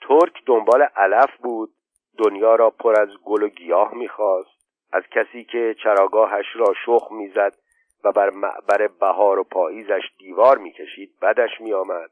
ترک 0.01 0.43
دنبال 0.45 0.81
علف 0.81 1.37
بود 1.37 1.73
دنیا 2.17 2.55
را 2.55 2.69
پر 2.69 2.99
از 2.99 3.09
گل 3.25 3.43
و 3.43 3.49
گیاه 3.49 3.93
می‌خواست 3.95 4.61
از 4.91 5.03
کسی 5.11 5.43
که 5.43 5.75
چراگاهش 5.83 6.45
را 6.55 6.73
شخ 6.85 7.11
می‌زد 7.11 7.57
و 8.03 8.11
بر 8.11 8.29
معبر 8.29 8.87
بهار 8.87 9.39
و 9.39 9.43
پاییزش 9.43 10.03
دیوار 10.19 10.57
می‌کشید 10.57 11.19
بدش 11.21 11.61
میآمد 11.61 12.11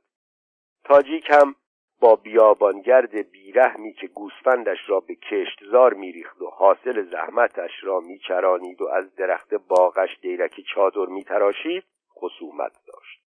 تاجیک 0.83 1.29
هم 1.29 1.55
با 1.99 2.15
بیابانگرد 2.15 3.31
بیرحمی 3.31 3.93
که 3.93 4.07
گوسفندش 4.07 4.89
را 4.89 4.99
به 4.99 5.15
کشتزار 5.15 5.93
میریخت 5.93 6.41
و 6.41 6.49
حاصل 6.49 7.09
زحمتش 7.11 7.71
را 7.83 7.99
میچرانید 7.99 8.81
و 8.81 8.87
از 8.87 9.15
درخت 9.15 9.53
باغش 9.53 10.19
دیرک 10.21 10.61
چادر 10.75 11.05
میتراشید 11.05 11.83
خصومت 12.15 12.71
داشت 12.87 13.28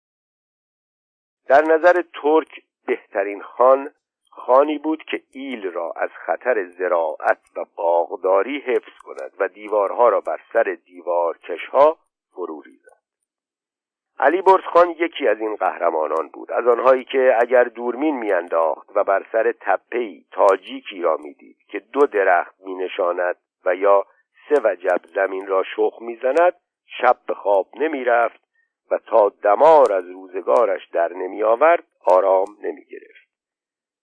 در 1.48 1.62
نظر 1.62 2.02
ترک 2.22 2.62
بهترین 2.86 3.42
خان 3.42 3.90
خانی 4.30 4.78
بود 4.78 5.04
که 5.04 5.22
ایل 5.32 5.72
را 5.72 5.92
از 5.96 6.10
خطر 6.26 6.64
زراعت 6.64 7.40
و 7.56 7.64
باغداری 7.76 8.58
حفظ 8.58 8.98
کند 9.04 9.32
و 9.38 9.48
دیوارها 9.48 10.08
را 10.08 10.20
بر 10.20 10.40
سر 10.52 10.76
دیوارکشها 10.86 11.98
فرو 12.32 12.60
ریزد. 12.60 12.96
علی 14.18 14.42
خان 14.72 14.90
یکی 14.90 15.28
از 15.28 15.40
این 15.40 15.56
قهرمانان 15.56 16.28
بود. 16.28 16.52
از 16.52 16.66
آنهایی 16.66 17.04
که 17.04 17.36
اگر 17.40 17.64
دورمین 17.64 18.16
میانداخت 18.16 18.88
و 18.94 19.04
بر 19.04 19.26
سر 19.32 19.52
تپهای 19.60 20.24
تاجیکی 20.30 21.02
را 21.02 21.16
می‌دید 21.16 21.56
که 21.68 21.78
دو 21.78 22.00
درخت 22.06 22.54
مینشاند 22.60 23.36
و 23.64 23.74
یا 23.74 24.06
سه 24.48 24.54
وجب 24.64 25.00
زمین 25.14 25.46
را 25.46 25.62
شخ 25.76 26.02
می‌زند 26.02 26.52
شب 26.86 27.16
به 27.26 27.34
خواب 27.34 27.66
نمی‌رفت 27.74 28.45
و 28.90 28.98
تا 28.98 29.28
دمار 29.28 29.92
از 29.92 30.04
روزگارش 30.08 30.88
در 30.92 31.12
نمی 31.12 31.42
آورد 31.42 31.84
آرام 32.04 32.46
نمی 32.62 32.84
گرفت. 32.84 33.28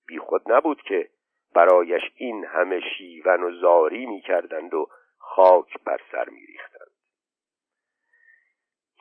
بی 0.08 0.20
خود 0.20 0.52
نبود 0.52 0.82
که 0.82 1.10
برایش 1.54 2.02
این 2.16 2.46
همه 2.46 2.80
شیون 2.98 3.44
و 3.44 3.52
زاری 3.62 4.06
می 4.06 4.22
کردند 4.22 4.74
و 4.74 4.88
خاک 5.18 5.84
بر 5.86 6.00
سر 6.12 6.30
می 6.30 6.46
ریختند. 6.46 6.92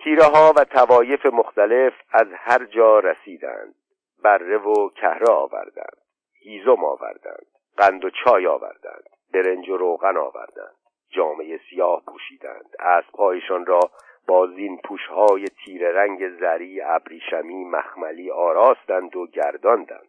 تیره 0.05 0.25
ها 0.25 0.53
و 0.57 0.65
توایف 0.65 1.27
مختلف 1.27 1.93
از 2.13 2.27
هر 2.33 2.65
جا 2.65 2.99
رسیدند. 2.99 3.75
بره 4.23 4.59
و 4.59 4.89
کهره 4.89 5.33
آوردند. 5.33 6.03
هیزم 6.45 6.85
آوردند. 6.85 7.47
قند 7.77 8.05
و 8.05 8.11
چای 8.11 8.47
آوردند. 8.47 9.05
برنج 9.35 9.69
و 9.69 9.77
روغن 9.77 10.17
آوردند. 10.17 10.77
جامعه 11.11 11.61
سیاه 11.71 12.03
پوشیدند. 12.07 12.77
اسبهایشان 12.79 13.67
را 13.67 13.81
با 14.27 14.47
زین 14.47 14.79
پوشهای 14.85 15.45
تیره 15.45 15.93
رنگ 15.93 16.29
زری 16.29 16.81
ابریشمی 16.81 17.65
مخملی 17.65 18.31
آراستند 18.31 19.17
و 19.17 19.27
گرداندند. 19.27 20.09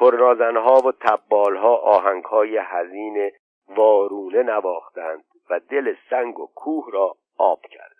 کرنازنها 0.00 0.74
و 0.74 0.92
تبالها 0.92 1.76
آهنگهای 1.76 2.58
حزین 2.58 3.30
وارونه 3.68 4.42
نواختند 4.42 5.24
و 5.50 5.60
دل 5.60 5.94
سنگ 6.10 6.40
و 6.40 6.46
کوه 6.54 6.86
را 6.92 7.16
آب 7.38 7.60
کردند. 7.66 7.92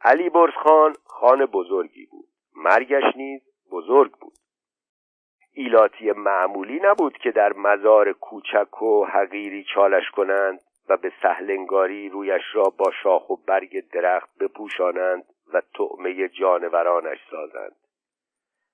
علی 0.00 0.30
برزخان 0.30 0.94
خان 1.04 1.46
بزرگی 1.46 2.06
بود. 2.06 2.28
مرگش 2.56 3.16
نیز 3.16 3.42
بزرگ 3.70 4.12
بود. 4.12 4.32
ایلاتی 5.52 6.12
معمولی 6.12 6.80
نبود 6.84 7.18
که 7.18 7.30
در 7.30 7.52
مزار 7.52 8.12
کوچک 8.12 8.82
و 8.82 9.04
حقیری 9.04 9.64
چالش 9.74 10.10
کنند. 10.10 10.60
و 10.88 10.96
به 10.96 11.12
سهلنگاری 11.22 12.08
رویش 12.08 12.42
را 12.54 12.62
با 12.62 12.90
شاخ 13.02 13.30
و 13.30 13.36
برگ 13.36 13.90
درخت 13.90 14.38
بپوشانند 14.38 15.24
و 15.52 15.62
طعمه 15.78 16.28
جانورانش 16.28 17.18
سازند. 17.30 17.76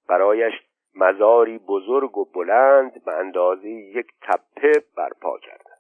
برایش 0.09 0.55
مزاری 0.95 1.59
بزرگ 1.59 2.19
و 2.19 2.25
بلند 2.25 3.05
به 3.05 3.13
اندازه 3.13 3.69
یک 3.69 4.07
تپه 4.23 4.73
برپا 4.97 5.39
کردند. 5.39 5.79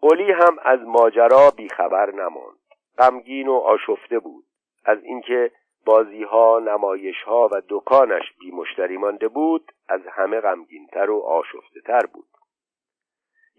قلی 0.00 0.32
هم 0.32 0.58
از 0.62 0.80
ماجرا 0.80 1.50
بیخبر 1.56 2.10
نماند. 2.10 2.58
غمگین 2.98 3.48
و 3.48 3.54
آشفته 3.54 4.18
بود. 4.18 4.44
از 4.84 5.04
اینکه 5.04 5.50
بازیها 5.84 6.58
نمایشها 6.58 7.48
و 7.52 7.62
دکانش 7.68 8.32
بی 8.40 8.50
مشتری 8.50 8.96
مانده 8.96 9.28
بود 9.28 9.72
از 9.88 10.00
همه 10.12 10.40
غمگینتر 10.40 11.10
و 11.10 11.20
آشفته 11.20 11.80
تر 11.80 12.06
بود. 12.06 12.26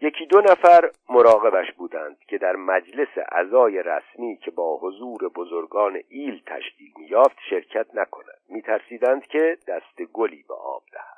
یکی 0.01 0.25
دو 0.25 0.41
نفر 0.41 0.91
مراقبش 1.10 1.71
بودند 1.71 2.17
که 2.27 2.38
در 2.38 2.55
مجلس 2.55 3.08
اعضای 3.31 3.84
رسمی 3.84 4.38
که 4.38 4.51
با 4.51 4.77
حضور 4.77 5.29
بزرگان 5.29 5.99
ایل 6.10 6.41
تشکیل 6.45 6.91
میافت 6.97 7.38
شرکت 7.49 7.88
نکند. 7.93 8.41
میترسیدند 8.49 9.27
که 9.27 9.58
دست 9.67 10.01
گلی 10.13 10.45
به 10.47 10.53
آب 10.53 10.84
دهد. 10.93 11.15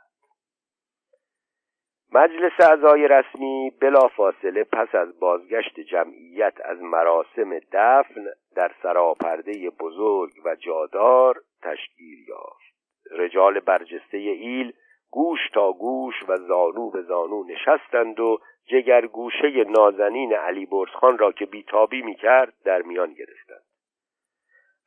مجلس 2.11 2.51
اعضای 2.59 3.07
رسمی 3.07 3.71
بلافاصله 3.81 4.63
پس 4.63 4.95
از 4.95 5.19
بازگشت 5.19 5.79
جمعیت 5.79 6.53
از 6.65 6.81
مراسم 6.81 7.59
دفن 7.71 8.25
در 8.55 8.71
سراپرده 8.83 9.69
بزرگ 9.69 10.31
و 10.45 10.55
جادار 10.55 11.41
تشکیل 11.61 12.27
یافت. 12.27 12.67
رجال 13.11 13.59
برجسته 13.59 14.17
ایل 14.17 14.73
گوش 15.11 15.39
تا 15.53 15.71
گوش 15.71 16.15
و 16.27 16.37
زانو 16.37 16.89
به 16.89 17.01
زانو 17.01 17.43
نشستند 17.43 18.19
و 18.19 18.39
جگرگوشه 18.65 19.63
نازنین 19.63 20.33
علی 20.33 20.65
برزخان 20.65 21.17
را 21.17 21.31
که 21.31 21.45
بیتابی 21.45 22.01
می‌کرد 22.01 22.53
در 22.65 22.81
میان 22.81 23.13
گرفتند. 23.13 23.63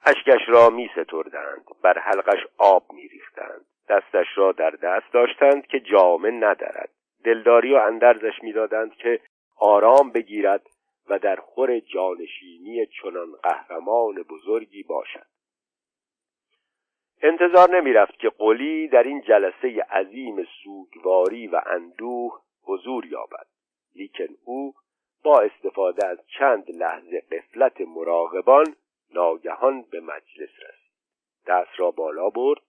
اشکش 0.07 0.49
را 0.49 0.71
می 0.71 0.91
ستردند 0.93 1.65
بر 1.83 1.99
حلقش 1.99 2.47
آب 2.59 2.83
می 2.93 3.09
ریختند 3.09 3.67
دستش 3.89 4.27
را 4.35 4.53
در 4.53 4.71
دست 4.71 5.13
داشتند 5.13 5.67
که 5.67 5.81
جامه 5.81 6.31
ندارد 6.31 6.91
دلداری 7.25 7.75
و 7.75 7.77
اندرزش 7.77 8.43
می‌دادند 8.43 8.95
که 8.95 9.21
آرام 9.57 10.11
بگیرد 10.11 10.67
و 11.09 11.19
در 11.19 11.37
خور 11.37 11.81
جانشینی 11.81 12.87
چنان 12.87 13.33
قهرمان 13.43 14.15
بزرگی 14.23 14.83
باشد. 14.83 15.27
انتظار 17.23 17.71
نمی 17.71 17.93
رفت 17.93 18.19
که 18.19 18.29
قلی 18.29 18.89
در 18.89 19.03
این 19.03 19.21
جلسه 19.21 19.83
عظیم 19.91 20.47
سوگواری 20.65 21.47
و 21.47 21.61
اندوه 21.67 22.41
حضور 22.63 23.07
یابد. 23.07 23.47
لیکن 23.95 24.29
او 24.45 24.75
با 25.25 25.41
استفاده 25.41 26.07
از 26.07 26.19
چند 26.39 26.71
لحظه 26.71 27.21
قفلت 27.21 27.81
مراقبان 27.81 28.77
ناگهان 29.15 29.83
به 29.83 30.01
مجلس 30.01 30.51
رسید. 30.51 30.91
دست 31.47 31.71
را 31.77 31.91
بالا 31.91 32.31
برد 32.31 32.61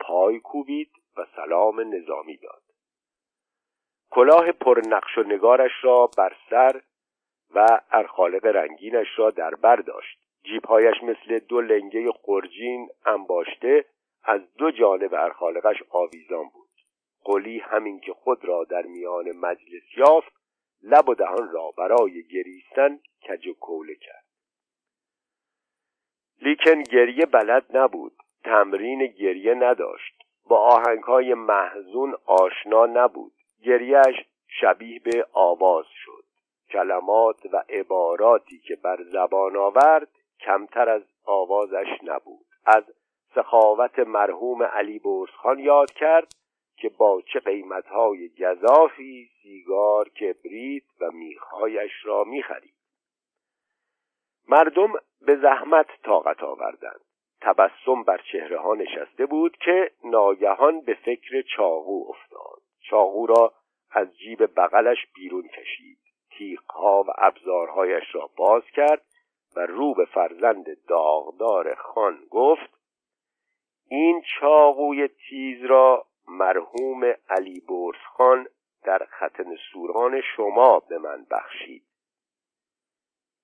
پای 0.00 0.40
کوبید 0.40 0.90
و 1.16 1.26
سلام 1.36 1.94
نظامی 1.94 2.36
داد. 2.36 2.62
کلاه 4.10 4.52
پرنقش 4.52 5.18
و 5.18 5.22
نگارش 5.22 5.72
را 5.82 6.10
بر 6.18 6.36
سر 6.50 6.80
و 7.54 7.80
ارخالق 7.90 8.46
رنگینش 8.46 9.06
را 9.16 9.30
در 9.30 9.54
بر 9.54 9.76
داشت. 9.76 10.25
جیبهایش 10.46 11.02
مثل 11.02 11.38
دو 11.38 11.60
لنگه 11.60 12.12
خرجین 12.12 12.88
انباشته 13.06 13.84
از 14.24 14.40
دو 14.58 14.70
جانب 14.70 15.14
ارخالقش 15.14 15.82
آویزان 15.90 16.48
بود. 16.48 16.68
قلی 17.24 17.58
همین 17.58 18.00
که 18.00 18.12
خود 18.12 18.44
را 18.44 18.64
در 18.64 18.82
میان 18.82 19.32
مجلس 19.36 19.82
یافت 19.96 20.32
لب 20.82 21.08
و 21.08 21.14
دهان 21.14 21.52
را 21.52 21.70
برای 21.78 22.22
گریستن 22.22 22.98
کج 23.28 23.46
و 23.46 23.54
کوله 23.54 23.94
کرد. 23.94 24.24
لیکن 26.42 26.82
گریه 26.82 27.26
بلد 27.26 27.76
نبود 27.76 28.12
تمرین 28.44 29.06
گریه 29.06 29.54
نداشت. 29.54 30.22
با 30.48 30.58
آهنگهای 30.58 31.34
محزون 31.34 32.14
آشنا 32.26 32.86
نبود. 32.86 33.32
گریهش 33.64 34.14
شبیه 34.60 34.98
به 34.98 35.26
آواز 35.32 35.86
شد. 36.04 36.24
کلمات 36.70 37.46
و 37.52 37.64
عباراتی 37.68 38.58
که 38.58 38.76
بر 38.76 39.02
زبان 39.02 39.56
آورد 39.56 40.08
کمتر 40.40 40.88
از 40.88 41.02
آوازش 41.24 41.88
نبود. 42.02 42.46
از 42.66 42.84
سخاوت 43.34 43.98
مرحوم 43.98 44.62
علی 44.62 44.98
برزخان 44.98 45.58
یاد 45.58 45.90
کرد 45.90 46.32
که 46.76 46.88
با 46.88 47.22
چه 47.32 47.40
قیمتهای 47.40 48.28
گذافی 48.28 49.30
سیگار 49.42 50.08
کبریت 50.08 50.84
و 51.00 51.10
میخهایش 51.10 51.92
را 52.04 52.24
می‌خرید. 52.24 52.74
مردم 54.48 54.92
به 55.20 55.36
زحمت 55.36 55.86
طاقت 56.02 56.42
آوردند. 56.42 57.00
تبسم 57.40 58.02
بر 58.02 58.20
چهره 58.32 58.58
ها 58.58 58.74
نشسته 58.74 59.26
بود 59.26 59.56
که 59.56 59.90
ناگهان 60.04 60.80
به 60.80 60.94
فکر 60.94 61.42
چاقو 61.56 62.04
افتاد. 62.08 62.62
چاقو 62.80 63.26
را 63.26 63.52
از 63.90 64.16
جیب 64.18 64.60
بغلش 64.60 65.06
بیرون 65.14 65.48
کشید. 65.48 65.98
تیغها 66.30 67.04
و 67.08 67.10
ابزارهایش 67.18 68.14
را 68.14 68.30
باز 68.36 68.62
کرد 68.74 69.02
و 69.56 69.60
رو 69.60 69.94
به 69.94 70.04
فرزند 70.04 70.84
داغدار 70.86 71.74
خان 71.74 72.26
گفت 72.30 72.76
این 73.88 74.22
چاقوی 74.40 75.08
تیز 75.08 75.64
را 75.64 76.06
مرحوم 76.28 77.04
علی 77.28 77.60
برس 77.60 78.00
خان 78.12 78.46
در 78.84 79.06
ختن 79.10 79.56
سوران 79.72 80.20
شما 80.36 80.80
به 80.80 80.98
من 80.98 81.26
بخشید. 81.30 81.86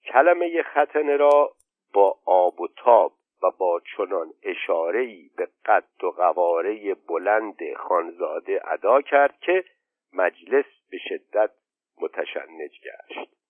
کلمه 0.04 0.62
ختنه 0.62 1.16
را 1.16 1.52
با 1.92 2.18
آب 2.24 2.60
و 2.60 2.68
تاب 2.76 3.12
و 3.42 3.50
با 3.50 3.80
چنان 3.96 4.32
اشارهی 4.42 5.30
به 5.36 5.48
قد 5.64 6.04
و 6.04 6.10
قواره 6.10 6.94
بلند 6.94 7.58
خانزاده 7.76 8.60
ادا 8.64 9.02
کرد 9.02 9.38
که 9.40 9.64
مجلس 10.12 10.64
به 10.90 10.98
شدت 11.08 11.50
متشنج 12.00 12.70
گشت. 12.80 13.41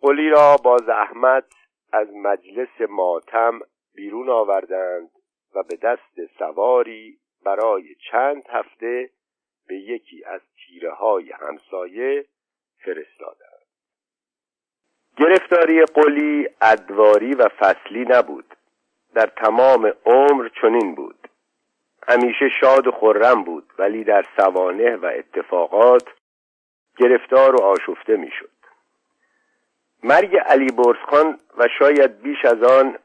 قلی 0.00 0.30
را 0.30 0.56
با 0.64 0.76
زحمت 0.76 1.52
از 1.92 2.08
مجلس 2.14 2.80
ماتم 2.88 3.60
بیرون 3.94 4.30
آوردند 4.30 5.10
و 5.54 5.62
به 5.62 5.76
دست 5.76 6.36
سواری 6.38 7.18
برای 7.44 7.94
چند 8.10 8.42
هفته 8.48 9.10
به 9.68 9.74
یکی 9.74 10.24
از 10.24 10.40
تیره 10.56 10.90
های 10.90 11.32
همسایه 11.32 12.24
فرستادند. 12.84 13.50
گرفتاری 15.16 15.84
قلی 15.84 16.48
ادواری 16.60 17.34
و 17.34 17.48
فصلی 17.48 18.04
نبود. 18.04 18.54
در 19.14 19.26
تمام 19.26 19.92
عمر 20.06 20.48
چنین 20.62 20.94
بود. 20.94 21.28
همیشه 22.08 22.48
شاد 22.60 22.86
و 22.86 22.90
خرم 22.90 23.44
بود 23.44 23.72
ولی 23.78 24.04
در 24.04 24.24
سوانه 24.36 24.96
و 24.96 25.06
اتفاقات 25.06 26.08
گرفتار 26.96 27.54
و 27.54 27.62
آشفته 27.62 28.16
می‌شد. 28.16 28.59
مرگ 30.02 30.36
علی 30.36 30.72
برسخان 30.72 31.38
و 31.58 31.68
شاید 31.78 32.22
بیش 32.22 32.44
از 32.44 32.62
آن 32.62 32.98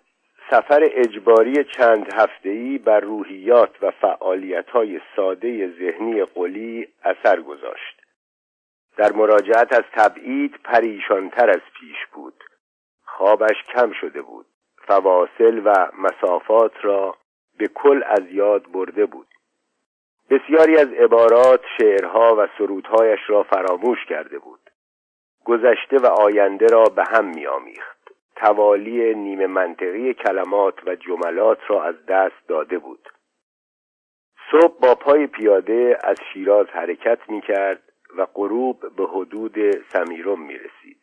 سفر 0.52 0.90
اجباری 0.92 1.64
چند 1.64 2.14
هفته‌ای 2.14 2.78
بر 2.78 3.00
روحیات 3.00 3.84
و 3.84 3.92
فعالیت‌های 3.92 5.02
ساده 5.16 5.68
ذهنی 5.80 6.26
قلی 6.26 6.88
اثر 7.04 7.42
گذاشت. 7.42 8.02
در 8.98 9.12
مراجعت 9.12 9.74
از 9.74 9.84
تبعید 9.94 10.56
پریشانتر 10.64 11.50
از 11.50 11.62
پیش 11.80 11.98
بود. 12.14 12.44
خوابش 13.06 13.64
کم 13.74 13.92
شده 14.02 14.22
بود. 14.22 14.46
فواصل 14.88 15.62
و 15.66 15.88
مسافات 15.98 16.74
را 16.82 17.16
به 17.58 17.68
کل 17.68 18.04
از 18.06 18.32
یاد 18.32 18.72
برده 18.72 19.06
بود. 19.06 19.28
بسیاری 20.30 20.78
از 20.78 20.88
عبارات 20.88 21.62
شعرها 21.78 22.36
و 22.38 22.48
سرودهایش 22.58 23.20
را 23.28 23.44
فراموش 23.44 24.06
کرده 24.10 24.40
بود. 24.40 24.65
گذشته 25.46 25.98
و 25.98 26.06
آینده 26.06 26.66
را 26.68 26.84
به 26.84 27.04
هم 27.04 27.26
میآمیخت. 27.26 28.12
توالی 28.36 29.14
نیمه 29.14 29.48
منطقی 29.48 30.14
کلمات 30.14 30.88
و 30.88 30.96
جملات 30.96 31.60
را 31.68 31.84
از 31.84 32.06
دست 32.06 32.48
داده 32.48 32.78
بود. 32.78 33.10
صبح 34.52 34.80
با 34.80 34.96
پای 34.96 35.28
پیاده 35.28 35.98
از 36.04 36.18
شیراز 36.34 36.68
حرکت 36.68 37.30
می 37.30 37.42
کرد 37.42 37.84
و 38.18 38.26
غروب 38.26 38.96
به 38.96 39.04
حدود 39.04 39.72
سمیرم 39.72 40.42
می 40.42 40.58
رسید 40.58 41.00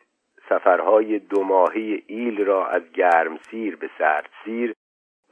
سفرهای 0.49 1.19
دو 1.19 1.45
ماهی 1.45 2.05
ایل 2.07 2.45
را 2.45 2.67
از 2.67 2.83
گرمسیر 2.93 3.77
به 3.77 3.91
سردسیر 3.99 4.75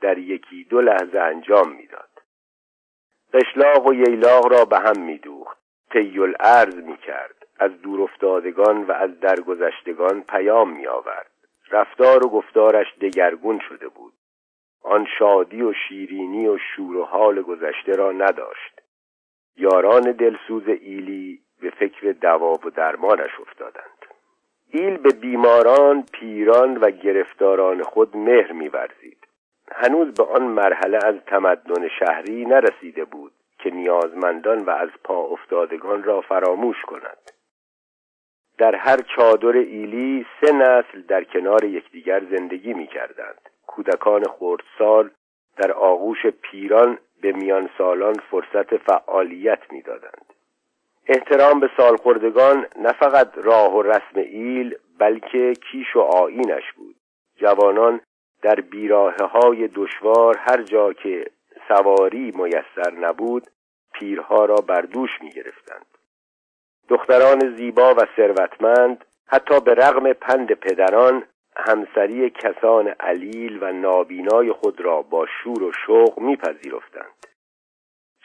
در 0.01 0.19
یکی 0.19 0.65
دو 0.65 0.81
لحظه 0.81 1.19
انجام 1.19 1.73
می‌داد. 1.73 2.11
قشلاق 3.33 3.87
و 3.87 3.95
ییلاق 3.95 4.53
را 4.53 4.65
به 4.65 4.79
هم 4.79 5.03
میدوخت. 5.03 5.59
طی 5.93 6.19
الارض 6.19 6.75
می 6.75 6.97
کرد 6.97 7.40
از 7.61 7.83
دورافتادگان 7.83 8.85
و 8.85 8.93
از 8.93 9.21
درگذشتگان 9.21 10.23
پیام 10.23 10.73
می 10.77 10.87
آورد 10.87 11.31
رفتار 11.71 12.27
و 12.27 12.29
گفتارش 12.29 12.87
دگرگون 13.01 13.61
شده 13.69 13.89
بود. 13.89 14.13
آن 14.83 15.07
شادی 15.19 15.63
و 15.63 15.73
شیرینی 15.73 16.49
و 16.49 16.59
شور 16.59 16.97
و 16.97 17.05
حال 17.05 17.43
گذشته 17.43 17.93
را 17.93 18.13
نداشت. 18.13 18.81
یاران 19.57 20.13
دلسوز 20.13 20.69
ایلی 20.69 21.41
به 21.61 21.71
فکر 21.71 22.13
دوا 22.13 22.53
و 22.53 22.71
درمانش 22.71 23.41
افتادند. 23.41 24.07
ایل 24.73 24.97
به 24.97 25.11
بیماران 25.11 26.05
پیران 26.13 26.77
و 26.77 26.91
گرفتاران 26.91 27.83
خود 27.83 28.17
مهر 28.17 28.53
میورزید. 28.53 29.27
هنوز 29.73 30.15
به 30.15 30.25
آن 30.25 30.43
مرحله 30.43 30.99
از 31.05 31.15
تمدن 31.27 31.89
شهری 31.89 32.45
نرسیده 32.45 33.05
بود 33.05 33.33
که 33.59 33.71
نیازمندان 33.71 34.59
و 34.59 34.71
از 34.71 34.89
پا 35.05 35.19
افتادگان 35.19 36.03
را 36.03 36.21
فراموش 36.21 36.83
کند. 36.83 37.33
در 38.61 38.75
هر 38.75 38.97
چادر 39.17 39.57
ایلی 39.57 40.27
سه 40.41 40.53
نسل 40.53 41.03
در 41.09 41.25
کنار 41.25 41.65
یکدیگر 41.65 42.23
زندگی 42.31 42.75
می 42.75 42.87
کردند. 42.87 43.41
کودکان 43.67 44.23
خردسال 44.25 45.11
در 45.57 45.73
آغوش 45.73 46.27
پیران 46.27 46.99
به 47.23 47.33
میان 47.33 47.71
سالان 47.79 48.15
فرصت 48.31 48.77
فعالیت 48.77 49.73
می‌دادند. 49.73 50.25
احترام 51.07 51.61
به 51.61 51.71
سالخوردگان 51.77 52.67
نه 52.77 52.93
فقط 52.93 53.39
راه 53.39 53.77
و 53.77 53.83
رسم 53.83 54.17
ایل 54.17 54.75
بلکه 54.99 55.53
کیش 55.55 55.97
و 55.97 56.01
آینش 56.01 56.73
بود 56.77 56.97
جوانان 57.37 58.01
در 58.43 58.55
بیراه 58.55 59.15
های 59.15 59.69
دشوار 59.69 60.37
هر 60.39 60.63
جا 60.63 60.93
که 60.93 61.31
سواری 61.69 62.33
میسر 62.37 62.91
نبود 63.01 63.47
پیرها 63.95 64.45
را 64.45 64.57
بر 64.57 64.81
دوش 64.81 65.11
می 65.23 65.31
گرفتند. 65.31 65.90
دختران 66.91 67.57
زیبا 67.57 67.95
و 67.95 67.99
ثروتمند 68.17 69.05
حتی 69.27 69.61
به 69.61 69.75
رغم 69.75 70.13
پند 70.13 70.53
پدران 70.53 71.23
همسری 71.57 72.31
کسان 72.31 72.89
علیل 72.89 73.63
و 73.63 73.73
نابینای 73.73 74.53
خود 74.53 74.81
را 74.81 75.03
با 75.03 75.27
شور 75.27 75.63
و 75.63 75.73
شوق 75.87 76.19
میپذیرفتند. 76.21 77.27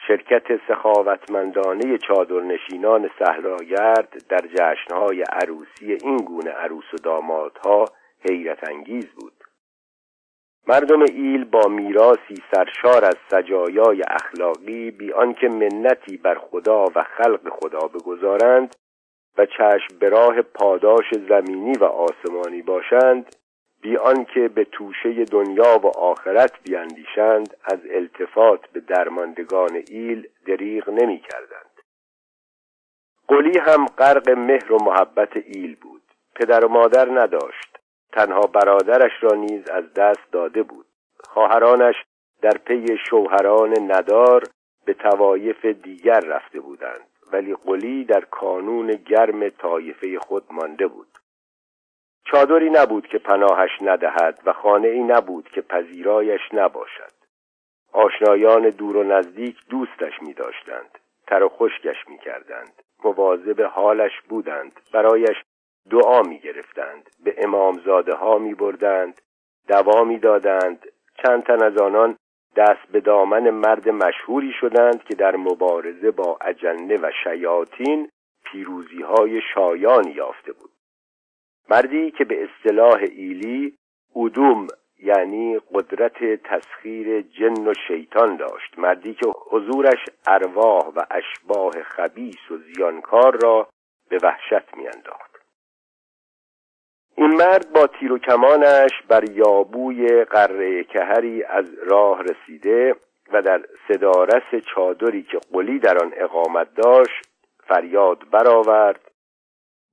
شرکت 0.08 0.66
سخاوتمندانه 0.68 1.98
چادرنشینان 1.98 3.10
صحراگرد 3.18 4.22
در 4.28 4.40
جشنهای 4.54 5.22
عروسی 5.22 5.92
این 6.02 6.16
گونه 6.16 6.50
عروس 6.50 6.94
و 6.94 6.96
دامادها 6.96 7.84
حیرت 8.28 8.68
انگیز 8.68 9.06
بود. 9.06 9.35
مردم 10.68 11.02
ایل 11.02 11.44
با 11.44 11.68
میراسی 11.68 12.42
سرشار 12.54 13.04
از 13.04 13.16
سجایای 13.30 14.02
اخلاقی 14.10 14.90
بی 14.90 15.12
آنکه 15.12 15.48
منتی 15.48 16.16
بر 16.16 16.38
خدا 16.38 16.84
و 16.94 17.02
خلق 17.02 17.48
خدا 17.48 17.88
بگذارند 17.88 18.76
و 19.38 19.46
چشم 19.46 19.98
به 20.00 20.08
راه 20.08 20.42
پاداش 20.42 21.04
زمینی 21.28 21.78
و 21.78 21.84
آسمانی 21.84 22.62
باشند 22.62 23.36
بی 23.82 23.96
آنکه 23.96 24.48
به 24.48 24.64
توشه 24.64 25.24
دنیا 25.24 25.78
و 25.78 25.86
آخرت 25.86 26.52
بیاندیشند 26.62 27.56
از 27.64 27.78
التفات 27.90 28.60
به 28.72 28.80
درماندگان 28.80 29.82
ایل 29.90 30.28
دریغ 30.46 30.90
نمی 30.90 31.18
کردند. 31.18 31.80
قلی 33.28 33.58
هم 33.58 33.86
غرق 33.86 34.30
مهر 34.30 34.72
و 34.72 34.78
محبت 34.84 35.36
ایل 35.36 35.76
بود 35.80 36.02
پدر 36.34 36.64
و 36.64 36.68
مادر 36.68 37.08
نداشت 37.10 37.75
تنها 38.12 38.40
برادرش 38.40 39.12
را 39.20 39.30
نیز 39.34 39.68
از 39.68 39.94
دست 39.94 40.32
داده 40.32 40.62
بود. 40.62 40.86
خواهرانش 41.24 41.94
در 42.42 42.58
پی 42.58 42.98
شوهران 43.10 43.92
ندار 43.92 44.42
به 44.84 44.94
توایف 44.94 45.64
دیگر 45.64 46.20
رفته 46.20 46.60
بودند 46.60 47.06
ولی 47.32 47.54
قلی 47.54 48.04
در 48.04 48.20
کانون 48.20 48.86
گرم 48.86 49.48
طایفه 49.48 50.18
خود 50.18 50.44
مانده 50.50 50.86
بود. 50.86 51.08
چادری 52.24 52.70
نبود 52.70 53.06
که 53.06 53.18
پناهش 53.18 53.70
ندهد 53.80 54.40
و 54.46 54.52
خانه 54.52 54.88
ای 54.88 55.02
نبود 55.02 55.48
که 55.48 55.60
پذیرایش 55.62 56.40
نباشد. 56.52 57.12
آشنایان 57.92 58.70
دور 58.70 58.96
و 58.96 59.02
نزدیک 59.02 59.56
دوستش 59.70 60.22
می 60.22 60.34
داشتند 60.34 60.98
تر 61.26 61.42
و 61.42 61.48
خشکش 61.48 62.08
می 62.08 62.18
کردند 62.18 62.82
مواظب 63.04 63.62
حالش 63.62 64.12
بودند 64.28 64.80
برایش 64.92 65.36
دعا 65.90 66.22
می 66.22 66.38
گرفتند 66.38 67.10
به 67.24 67.34
امامزاده 67.38 68.14
ها 68.14 68.38
می 68.38 68.54
بردند 68.54 69.20
دوا 69.68 70.16
دادند 70.22 70.86
چند 71.22 71.42
تن 71.42 71.62
از 71.62 71.76
آنان 71.76 72.16
دست 72.56 72.92
به 72.92 73.00
دامن 73.00 73.50
مرد 73.50 73.88
مشهوری 73.88 74.52
شدند 74.60 75.04
که 75.04 75.14
در 75.14 75.36
مبارزه 75.36 76.10
با 76.10 76.38
اجنه 76.40 76.96
و 76.96 77.10
شیاطین 77.24 78.08
پیروزی 78.44 79.02
های 79.02 79.40
شایانی 79.54 80.10
یافته 80.10 80.52
بود. 80.52 80.70
مردی 81.70 82.10
که 82.10 82.24
به 82.24 82.44
اصطلاح 82.44 83.00
ایلی 83.00 83.76
ادوم 84.16 84.66
یعنی 85.02 85.58
قدرت 85.74 86.24
تسخیر 86.24 87.20
جن 87.20 87.68
و 87.68 87.74
شیطان 87.88 88.36
داشت. 88.36 88.78
مردی 88.78 89.14
که 89.14 89.26
حضورش 89.50 90.04
ارواح 90.26 90.86
و 90.86 91.02
اشباه 91.10 91.82
خبیس 91.82 92.50
و 92.50 92.56
زیانکار 92.56 93.38
را 93.42 93.68
به 94.08 94.18
وحشت 94.22 94.76
میانداخت. 94.76 95.35
این 97.18 97.30
مرد 97.30 97.72
با 97.72 97.86
تیر 97.86 98.12
و 98.12 98.18
کمانش 98.18 98.90
بر 99.08 99.30
یابوی 99.30 100.24
قره 100.24 100.84
کهری 100.84 101.44
از 101.44 101.74
راه 101.86 102.22
رسیده 102.22 102.96
و 103.32 103.42
در 103.42 103.62
صدارس 103.88 104.64
چادری 104.74 105.22
که 105.22 105.38
قلی 105.52 105.78
در 105.78 105.98
آن 105.98 106.12
اقامت 106.16 106.74
داشت 106.74 107.28
فریاد 107.68 108.30
برآورد 108.30 109.00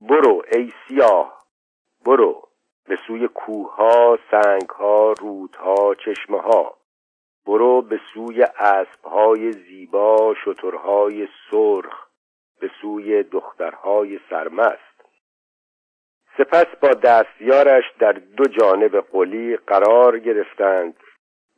برو 0.00 0.42
ای 0.52 0.72
سیاه 0.88 1.44
برو 2.06 2.42
به 2.88 2.98
سوی 3.06 3.28
کوهها 3.28 4.18
سنگها 4.30 5.12
رودها 5.12 5.94
چشمه 5.94 6.40
ها 6.40 6.76
برو 7.46 7.82
به 7.82 8.00
سوی 8.14 8.42
اسبهای 8.42 9.52
زیبا 9.52 10.34
شترهای 10.44 11.28
سرخ 11.50 12.06
به 12.60 12.70
سوی 12.80 13.22
دخترهای 13.22 14.20
سرمست. 14.30 14.93
سپس 16.38 16.66
با 16.80 16.88
دستیارش 16.88 17.84
در 17.98 18.12
دو 18.12 18.44
جانب 18.44 19.00
قلی 19.00 19.56
قرار 19.56 20.18
گرفتند 20.18 20.94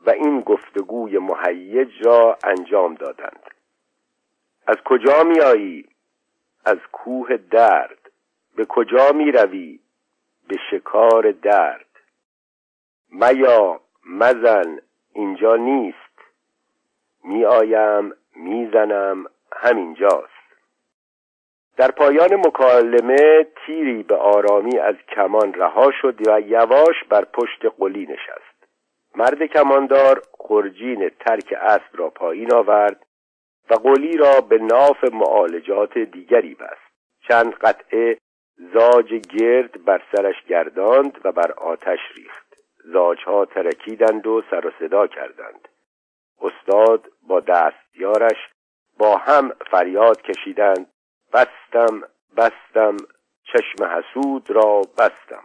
و 0.06 0.10
این 0.10 0.40
گفتگوی 0.40 1.18
مهیج 1.18 2.06
را 2.06 2.38
انجام 2.44 2.94
دادند. 2.94 3.50
از 4.66 4.76
کجا 4.84 5.24
می 5.24 5.40
آیی؟ 5.40 5.84
از 6.64 6.78
کوه 6.92 7.36
درد. 7.36 7.98
به 8.56 8.64
کجا 8.64 9.12
می 9.12 9.32
روی؟ 9.32 9.80
به 10.48 10.56
شکار 10.70 11.30
درد. 11.30 11.86
میا 13.10 13.80
مزن 14.06 14.78
اینجا 15.12 15.56
نیست. 15.56 15.96
می 17.24 17.44
آیم 17.44 18.12
می‌زنم 18.36 19.26
همینجاست. 19.52 20.35
در 21.76 21.90
پایان 21.90 22.34
مکالمه 22.34 23.46
تیری 23.66 24.02
به 24.02 24.16
آرامی 24.16 24.78
از 24.78 24.94
کمان 25.16 25.54
رها 25.54 25.90
شد 26.02 26.28
و 26.28 26.40
یواش 26.40 27.04
بر 27.08 27.24
پشت 27.24 27.66
قلی 27.78 28.06
نشست. 28.06 28.56
مرد 29.14 29.46
کماندار 29.46 30.22
خرجین 30.38 31.08
ترک 31.08 31.54
اسب 31.60 31.90
را 31.92 32.10
پایین 32.10 32.54
آورد 32.54 33.06
و 33.70 33.74
قلی 33.74 34.16
را 34.16 34.40
به 34.40 34.58
ناف 34.58 35.04
معالجات 35.12 35.98
دیگری 35.98 36.54
بست. 36.54 36.86
چند 37.28 37.54
قطعه 37.54 38.18
زاج 38.74 39.14
گرد 39.14 39.84
بر 39.84 40.02
سرش 40.16 40.44
گرداند 40.48 41.20
و 41.24 41.32
بر 41.32 41.52
آتش 41.52 41.98
ریخت. 42.16 42.46
زاجها 42.84 43.44
ترکیدند 43.44 44.26
و 44.26 44.42
سر 44.50 44.66
و 44.66 44.70
صدا 44.78 45.06
کردند. 45.06 45.68
استاد 46.40 47.08
با 47.28 47.40
دستیارش 47.40 48.48
با 48.98 49.16
هم 49.16 49.52
فریاد 49.70 50.22
کشیدند. 50.22 50.86
بستم 51.36 52.02
بستم 52.36 52.96
چشم 53.44 53.84
حسود 53.84 54.50
را 54.50 54.82
بستم. 54.98 55.44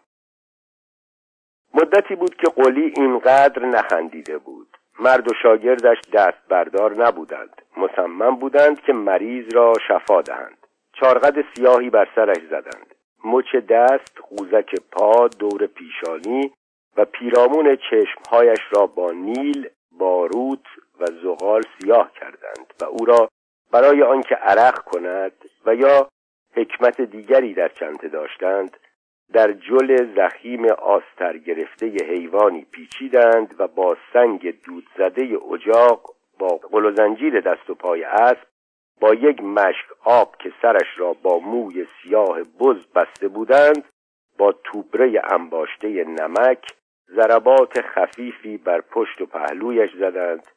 مدتی 1.73 2.15
بود 2.15 2.35
که 2.35 2.47
قلی 2.47 2.93
اینقدر 2.95 3.65
نخندیده 3.65 4.37
بود. 4.37 4.77
مرد 4.99 5.31
و 5.31 5.33
شاگردش 5.43 5.97
دست 6.13 6.47
بردار 6.49 7.07
نبودند. 7.07 7.61
مصمم 7.77 8.35
بودند 8.35 8.81
که 8.81 8.93
مریض 8.93 9.53
را 9.53 9.73
شفا 9.87 10.21
دهند. 10.21 10.67
چارقد 10.93 11.35
سیاهی 11.55 11.89
بر 11.89 12.07
سرش 12.15 12.43
زدند. 12.49 12.95
مچ 13.25 13.55
دست 13.55 14.17
قوزک 14.29 14.75
پا 14.91 15.27
دور 15.27 15.67
پیشانی 15.67 16.53
و 16.97 17.05
پیرامون 17.05 17.75
چشمهایش 17.75 18.59
را 18.71 18.85
با 18.85 19.11
نیل 19.11 19.69
باروت 19.91 20.65
و 20.99 21.05
زغال 21.23 21.61
سیاه 21.79 22.11
کردند 22.19 22.73
و 22.81 22.85
او 22.85 23.05
را 23.05 23.29
برای 23.71 24.03
آنکه 24.03 24.35
عرق 24.35 24.83
کند 24.83 25.31
و 25.65 25.75
یا 25.75 26.09
حکمت 26.55 27.01
دیگری 27.01 27.53
در 27.53 27.67
چنته 27.67 28.07
داشتند 28.07 28.77
در 29.33 29.51
جل 29.51 30.15
زخیم 30.15 30.65
آستر 30.71 31.37
گرفته 31.37 31.87
حیوانی 31.87 32.65
پیچیدند 32.71 33.55
و 33.59 33.67
با 33.67 33.97
سنگ 34.13 34.61
دود 34.65 34.87
زده 34.97 35.37
اجاق 35.53 36.15
با 36.39 36.47
قل 36.47 36.85
و 36.85 36.91
زنجیر 36.95 37.41
دست 37.41 37.69
و 37.69 37.75
پای 37.75 38.03
اسب 38.03 38.47
با 39.01 39.13
یک 39.13 39.43
مشک 39.43 39.85
آب 40.03 40.35
که 40.39 40.53
سرش 40.61 40.87
را 40.97 41.13
با 41.13 41.39
موی 41.39 41.85
سیاه 42.03 42.39
بز 42.59 42.87
بسته 42.95 43.27
بودند 43.27 43.83
با 44.37 44.51
توبره 44.63 45.21
انباشته 45.33 45.87
نمک 46.03 46.73
ضربات 47.15 47.81
خفیفی 47.81 48.57
بر 48.57 48.81
پشت 48.81 49.21
و 49.21 49.25
پهلویش 49.25 49.91
زدند 49.95 50.47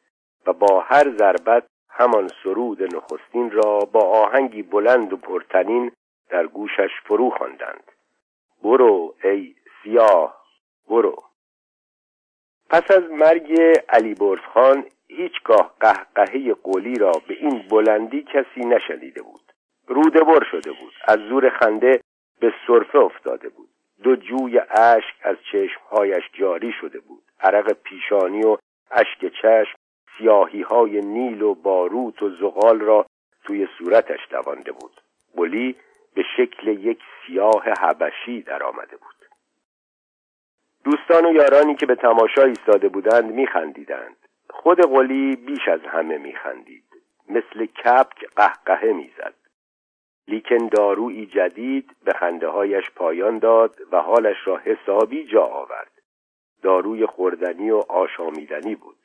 و 0.47 0.53
با 0.53 0.79
هر 0.79 1.11
ضربت 1.17 1.63
همان 1.97 2.29
سرود 2.43 2.95
نخستین 2.95 3.51
را 3.51 3.79
با 3.79 3.99
آهنگی 3.99 4.61
بلند 4.61 5.13
و 5.13 5.17
پرتنین 5.17 5.91
در 6.29 6.47
گوشش 6.47 6.89
فرو 7.03 7.29
خواندند. 7.29 7.91
برو 8.63 9.15
ای 9.23 9.55
سیاه 9.83 10.45
برو. 10.89 11.15
پس 12.69 12.91
از 12.91 13.03
مرگ 13.11 13.59
علی 13.89 14.15
خان 14.53 14.85
هیچگاه 15.07 15.75
قهقهه 15.79 16.53
قولی 16.53 16.95
را 16.95 17.11
به 17.27 17.33
این 17.33 17.67
بلندی 17.69 18.23
کسی 18.23 18.59
نشنیده 18.59 19.21
بود. 19.21 19.51
روده 19.87 20.23
بر 20.23 20.43
شده 20.51 20.71
بود. 20.71 20.93
از 21.07 21.19
زور 21.19 21.49
خنده 21.49 22.01
به 22.39 22.53
صرفه 22.67 22.97
افتاده 22.99 23.49
بود. 23.49 23.69
دو 24.03 24.15
جوی 24.15 24.59
اشک 24.59 25.15
از 25.21 25.35
چشمهایش 25.51 26.23
جاری 26.33 26.73
شده 26.81 26.99
بود. 26.99 27.23
عرق 27.39 27.73
پیشانی 27.73 28.43
و 28.43 28.57
اشک 28.91 29.31
چشم 29.41 29.77
سیاهی 30.17 30.61
های 30.61 31.01
نیل 31.01 31.41
و 31.41 31.53
باروت 31.53 32.23
و 32.23 32.29
زغال 32.29 32.79
را 32.79 33.05
توی 33.43 33.67
صورتش 33.77 34.19
دوانده 34.29 34.71
بود. 34.71 35.01
قلی 35.35 35.75
به 36.13 36.23
شکل 36.37 36.67
یک 36.67 36.99
سیاه 37.27 37.63
حبشی 37.63 38.41
در 38.41 38.63
آمده 38.63 38.97
بود. 38.97 39.15
دوستان 40.83 41.25
و 41.25 41.33
یارانی 41.33 41.75
که 41.75 41.85
به 41.85 41.95
تماشا 41.95 42.43
ایستاده 42.43 42.87
بودند 42.89 43.31
میخندیدند. 43.31 44.15
خود 44.49 44.81
قلی 44.81 45.35
بیش 45.35 45.67
از 45.67 45.81
همه 45.81 46.17
میخندید. 46.17 46.83
مثل 47.29 47.65
کپک 47.65 48.25
قهقهه 48.35 48.93
می‌زد. 48.93 49.33
لیکن 50.27 50.67
دارویی 50.67 51.25
جدید 51.25 51.91
به 52.03 52.13
خنده 52.13 52.47
هایش 52.47 52.91
پایان 52.95 53.39
داد 53.39 53.75
و 53.91 54.01
حالش 54.01 54.37
را 54.45 54.57
حسابی 54.57 55.25
جا 55.25 55.43
آورد. 55.43 55.91
داروی 56.61 57.05
خوردنی 57.05 57.71
و 57.71 57.77
آشامیدنی 57.77 58.75
بود. 58.75 59.04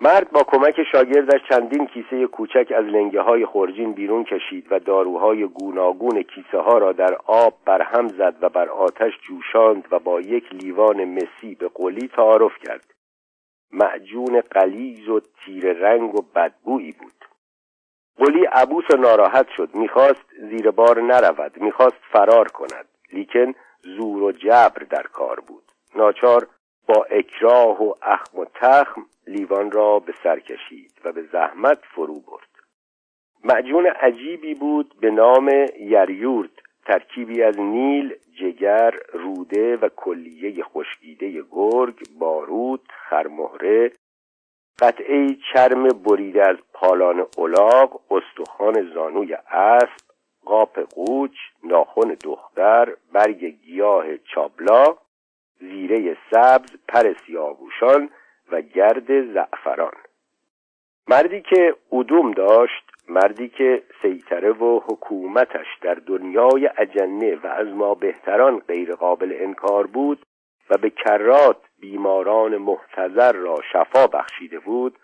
مرد 0.00 0.30
با 0.30 0.42
کمک 0.42 0.82
شاگردش 0.92 1.40
چندین 1.48 1.86
کیسه 1.86 2.26
کوچک 2.26 2.72
از 2.76 2.84
لنگه 2.84 3.20
های 3.20 3.46
خورجین 3.46 3.92
بیرون 3.92 4.24
کشید 4.24 4.66
و 4.70 4.78
داروهای 4.78 5.46
گوناگون 5.46 6.22
کیسه 6.22 6.58
ها 6.58 6.78
را 6.78 6.92
در 6.92 7.14
آب 7.26 7.54
برهم 7.64 8.08
زد 8.08 8.34
و 8.40 8.48
بر 8.48 8.68
آتش 8.68 9.12
جوشاند 9.20 9.88
و 9.90 9.98
با 9.98 10.20
یک 10.20 10.54
لیوان 10.54 11.04
مسی 11.04 11.54
به 11.54 11.68
قلی 11.74 12.08
تعارف 12.08 12.58
کرد. 12.58 12.94
معجون 13.72 14.40
قلیز 14.40 15.08
و 15.08 15.20
تیر 15.20 15.72
رنگ 15.72 16.14
و 16.14 16.22
بدبویی 16.34 16.92
بود. 16.92 17.24
قلی 18.18 18.44
عبوس 18.44 18.84
و 18.90 18.96
ناراحت 18.96 19.48
شد. 19.56 19.74
می‌خواست 19.74 20.24
زیر 20.38 20.70
بار 20.70 21.00
نرود. 21.00 21.60
می‌خواست 21.60 22.00
فرار 22.12 22.48
کند. 22.48 22.88
لیکن 23.12 23.54
زور 23.82 24.22
و 24.22 24.32
جبر 24.32 24.82
در 24.90 25.02
کار 25.02 25.40
بود. 25.40 25.72
ناچار 25.94 26.46
با 26.86 27.06
اکراه 27.10 27.82
و 27.82 27.94
اخم 28.02 28.38
و 28.38 28.44
تخم 28.54 29.06
لیوان 29.26 29.70
را 29.70 29.98
به 29.98 30.14
سر 30.22 30.40
کشید 30.40 30.92
و 31.04 31.12
به 31.12 31.22
زحمت 31.22 31.78
فرو 31.94 32.20
برد. 32.20 32.48
معجون 33.44 33.86
عجیبی 33.86 34.54
بود 34.54 34.94
به 35.00 35.10
نام 35.10 35.48
یریورد 35.80 36.62
ترکیبی 36.86 37.42
از 37.42 37.60
نیل 37.60 38.14
جگر 38.40 38.94
روده 39.12 39.76
و 39.76 39.88
کلیه 39.88 40.64
خشکیده 40.64 41.42
گرگ 41.50 41.98
بارود 42.18 42.88
خرمهره. 42.88 43.92
قطعه 44.78 45.36
چرم 45.52 45.88
بریده 45.88 46.48
از 46.48 46.56
پالان 46.72 47.26
الاغ 47.38 48.00
استخوان 48.10 48.92
زانوی 48.94 49.34
اسب 49.50 50.04
قاپ 50.44 50.80
قوچ 50.94 51.36
ناخن 51.64 52.16
دختر 52.24 52.96
برگ 53.12 53.44
گیاه 53.44 54.04
چابلا 54.16 54.96
زیره 55.60 56.16
سبز 56.30 56.70
پر 56.88 57.14
سیاووشان 57.26 58.10
و 58.52 58.60
گرد 58.60 59.32
زعفران. 59.32 59.94
مردی 61.08 61.40
که 61.40 61.76
ادوم 61.92 62.32
داشت 62.32 62.84
مردی 63.08 63.48
که 63.48 63.82
سیطره 64.02 64.52
و 64.52 64.80
حکومتش 64.80 65.66
در 65.80 65.94
دنیای 65.94 66.70
اجنه 66.76 67.36
و 67.36 67.46
از 67.46 67.68
ما 67.68 67.94
بهتران 67.94 68.58
غیر 68.58 68.94
قابل 68.94 69.36
انکار 69.40 69.86
بود 69.86 70.26
و 70.70 70.78
به 70.78 70.90
کرات 70.90 71.56
بیماران 71.80 72.56
محتضر 72.56 73.32
را 73.32 73.56
شفا 73.72 74.06
بخشیده 74.06 74.58
بود 74.58 74.98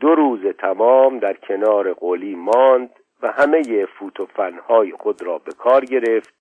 دو 0.00 0.14
روز 0.14 0.46
تمام 0.58 1.18
در 1.18 1.34
کنار 1.34 1.92
قولی 1.92 2.34
ماند 2.34 2.90
و 3.22 3.32
همه 3.32 3.86
فوت 3.86 4.20
و 4.20 4.26
فنهای 4.26 4.92
خود 4.92 5.22
را 5.22 5.38
به 5.38 5.52
کار 5.52 5.84
گرفت 5.84 6.34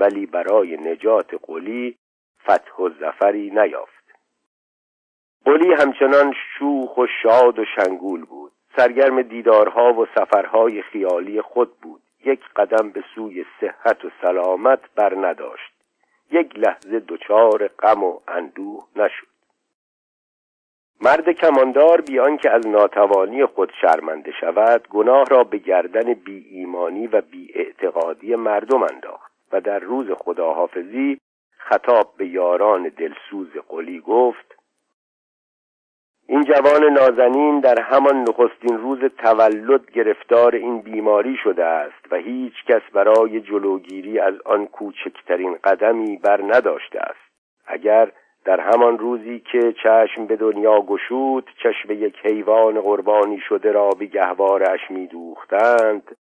ولی 0.00 0.26
برای 0.26 0.76
نجات 0.76 1.34
قولی 1.34 1.96
فتح 2.50 2.76
و 2.76 2.88
زفری 2.88 3.50
نیافت. 3.50 4.04
قلی 5.44 5.72
همچنان 5.72 6.34
شوخ 6.58 6.98
و 6.98 7.06
شاد 7.22 7.58
و 7.58 7.64
شنگول 7.64 8.24
بود. 8.24 8.52
سرگرم 8.76 9.22
دیدارها 9.22 9.92
و 9.92 10.06
سفرهای 10.14 10.82
خیالی 10.82 11.40
خود 11.40 11.80
بود. 11.82 12.00
یک 12.24 12.40
قدم 12.56 12.90
به 12.90 13.04
سوی 13.14 13.44
صحت 13.60 14.04
و 14.04 14.10
سلامت 14.22 14.80
بر 14.94 15.14
نداشت. 15.14 15.72
یک 16.30 16.58
لحظه 16.58 17.00
دچار 17.08 17.68
غم 17.68 18.04
و 18.04 18.20
اندوه 18.28 18.86
نشد. 18.96 19.26
مرد 21.02 21.30
کماندار 21.30 22.00
بیان 22.00 22.36
که 22.36 22.50
از 22.50 22.66
ناتوانی 22.66 23.46
خود 23.46 23.72
شرمنده 23.80 24.32
شود 24.40 24.88
گناه 24.88 25.24
را 25.24 25.44
به 25.44 25.58
گردن 25.58 26.14
بی 26.14 26.46
ایمانی 26.50 27.06
و 27.06 27.20
بی 27.20 27.52
اعتقادی 27.54 28.34
مردم 28.34 28.82
انداخت 28.82 29.32
و 29.52 29.60
در 29.60 29.78
روز 29.78 30.06
خداحافظی 30.10 31.19
خطاب 31.68 32.14
به 32.16 32.26
یاران 32.26 32.82
دلسوز 32.82 33.48
قلی 33.68 34.00
گفت 34.00 34.56
این 36.28 36.42
جوان 36.44 36.84
نازنین 36.84 37.60
در 37.60 37.80
همان 37.80 38.16
نخستین 38.16 38.78
روز 38.78 38.98
تولد 39.18 39.90
گرفتار 39.90 40.54
این 40.54 40.80
بیماری 40.80 41.36
شده 41.42 41.64
است 41.64 42.12
و 42.12 42.16
هیچ 42.16 42.54
کس 42.68 42.82
برای 42.92 43.40
جلوگیری 43.40 44.18
از 44.18 44.34
آن 44.44 44.66
کوچکترین 44.66 45.58
قدمی 45.64 46.16
بر 46.16 46.42
نداشته 46.42 47.00
است. 47.00 47.30
اگر 47.66 48.12
در 48.44 48.60
همان 48.60 48.98
روزی 48.98 49.42
که 49.52 49.74
چشم 49.82 50.26
به 50.26 50.36
دنیا 50.36 50.80
گشود 50.80 51.50
چشم 51.62 51.90
یک 51.90 52.16
حیوان 52.24 52.80
قربانی 52.80 53.40
شده 53.48 53.72
را 53.72 53.90
به 53.98 54.06
گهوارش 54.06 54.90
میدوختند 54.90 56.16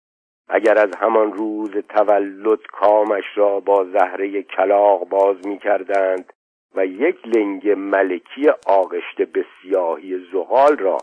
اگر 0.48 0.78
از 0.78 0.96
همان 0.96 1.34
روز 1.34 1.72
تولد 1.89 2.68
کامش 2.68 3.24
را 3.36 3.60
با 3.60 3.86
زهره 3.86 4.43
کلاق 4.43 5.10
باز 5.10 5.48
می 5.48 5.58
کردند 5.58 6.34
و 6.76 6.86
یک 6.86 7.28
لنگ 7.28 7.70
ملکی 7.70 8.50
آغشته 8.68 9.26
به 9.26 9.46
سیاهی 9.62 10.28
زغال 10.32 10.78
را 10.78 10.98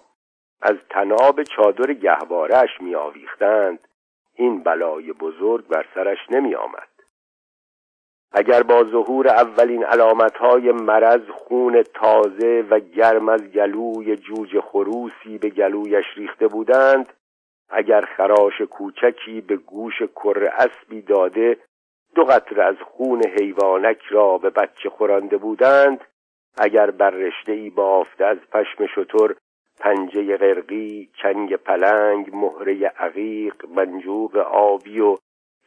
از 0.62 0.76
تناب 0.90 1.42
چادر 1.42 1.92
گهوارش 1.92 2.80
می 2.80 2.94
آویختند 2.94 3.88
این 4.34 4.62
بلای 4.62 5.12
بزرگ 5.12 5.66
بر 5.68 5.86
سرش 5.94 6.18
نمی 6.30 6.54
آمد 6.54 6.88
اگر 8.32 8.62
با 8.62 8.84
ظهور 8.84 9.28
اولین 9.28 9.84
علامتهای 9.84 10.72
مرض 10.72 11.28
خون 11.28 11.82
تازه 11.82 12.64
و 12.70 12.80
گرم 12.80 13.28
از 13.28 13.42
گلوی 13.42 14.16
جوجه 14.16 14.60
خروسی 14.60 15.38
به 15.38 15.48
گلویش 15.48 16.04
ریخته 16.16 16.48
بودند 16.48 17.12
اگر 17.72 18.00
خراش 18.00 18.60
کوچکی 18.60 19.40
به 19.40 19.56
گوش 19.56 20.02
کر 20.02 20.50
اسبی 20.56 21.02
داده 21.02 21.56
دو 22.14 22.24
قطر 22.24 22.60
از 22.60 22.76
خون 22.80 23.26
حیوانک 23.26 24.02
را 24.10 24.38
به 24.38 24.50
بچه 24.50 24.90
خورانده 24.90 25.36
بودند 25.36 26.00
اگر 26.58 26.90
بر 26.90 27.10
رشته 27.10 27.52
ای 27.52 27.70
بافته 27.70 28.24
از 28.24 28.38
پشم 28.52 28.86
شتر 28.86 29.34
پنجه 29.80 30.36
غرقی 30.36 31.10
چنگ 31.22 31.56
پلنگ 31.56 32.30
مهره 32.36 32.86
عقیق 32.86 33.66
منجوق 33.68 34.36
آبی 34.36 35.00
و 35.00 35.16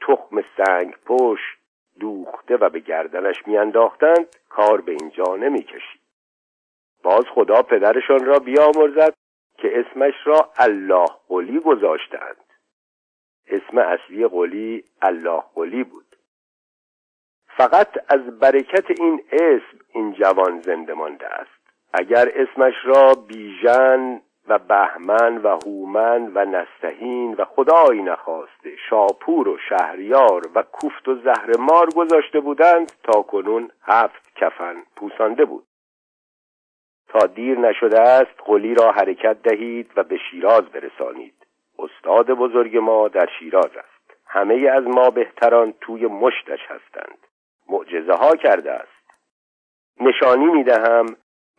تخم 0.01 0.43
سنگ 0.57 0.95
پشت 1.05 1.57
دوخته 1.99 2.57
و 2.57 2.69
به 2.69 2.79
گردنش 2.79 3.47
میانداختند 3.47 4.35
کار 4.49 4.81
به 4.81 4.91
اینجا 4.91 5.35
نمی‌کشید. 5.35 6.01
باز 7.03 7.25
خدا 7.35 7.61
پدرشان 7.61 8.25
را 8.25 8.39
بیامرزد 8.39 9.13
که 9.57 9.79
اسمش 9.79 10.13
را 10.25 10.51
الله 10.57 11.05
قلی 11.27 11.59
گذاشتند. 11.59 12.45
اسم 13.47 13.77
اصلی 13.77 14.27
قلی 14.27 14.83
الله 15.01 15.43
قلی 15.55 15.83
بود. 15.83 16.15
فقط 17.57 17.89
از 18.07 18.39
برکت 18.39 18.99
این 18.99 19.21
اسم 19.31 19.79
این 19.93 20.13
جوان 20.13 20.61
زنده 20.61 20.93
مانده 20.93 21.27
است. 21.27 21.55
اگر 21.93 22.29
اسمش 22.35 22.73
را 22.85 23.13
بیژن 23.27 24.21
و 24.47 24.59
بهمن 24.59 25.37
و 25.37 25.47
هومن 25.47 26.31
و 26.35 26.45
نستهین 26.45 27.33
و 27.33 27.45
خدایی 27.45 28.01
نخواسته 28.01 28.75
شاپور 28.89 29.47
و 29.47 29.57
شهریار 29.69 30.41
و 30.55 30.61
کوفت 30.61 31.07
و 31.07 31.15
زهر 31.15 31.57
مار 31.57 31.89
گذاشته 31.95 32.39
بودند 32.39 32.91
تا 33.03 33.21
کنون 33.21 33.71
هفت 33.81 34.35
کفن 34.35 34.75
پوسانده 34.95 35.45
بود. 35.45 35.63
تا 37.15 37.27
دیر 37.27 37.59
نشده 37.59 38.01
است 38.01 38.41
قلی 38.45 38.75
را 38.75 38.91
حرکت 38.91 39.41
دهید 39.43 39.91
و 39.95 40.03
به 40.03 40.17
شیراز 40.31 40.61
برسانید. 40.61 41.33
استاد 41.79 42.31
بزرگ 42.31 42.77
ما 42.77 43.07
در 43.07 43.29
شیراز 43.39 43.71
است. 43.77 44.17
همه 44.27 44.69
از 44.73 44.83
ما 44.83 45.09
بهتران 45.09 45.73
توی 45.81 46.05
مشتش 46.05 46.59
هستند. 46.67 47.17
معجزه 47.69 48.13
ها 48.13 48.35
کرده 48.35 48.71
است. 48.71 49.23
نشانی 50.01 50.45
می 50.45 50.63
دهم 50.63 51.05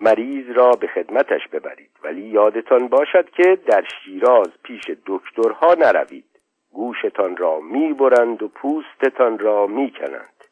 مریض 0.00 0.56
را 0.56 0.70
به 0.70 0.86
خدمتش 0.86 1.48
ببرید. 1.52 1.90
ولی 2.04 2.22
یادتان 2.22 2.88
باشد 2.88 3.30
که 3.30 3.58
در 3.66 3.84
شیراز 4.04 4.50
پیش 4.62 4.90
دکترها 5.06 5.74
نروید. 5.74 6.40
گوشتان 6.72 7.36
را 7.36 7.60
می‌برند 7.60 8.42
و 8.42 8.48
پوستتان 8.48 9.38
را 9.38 9.66
می‌کنند 9.66 10.44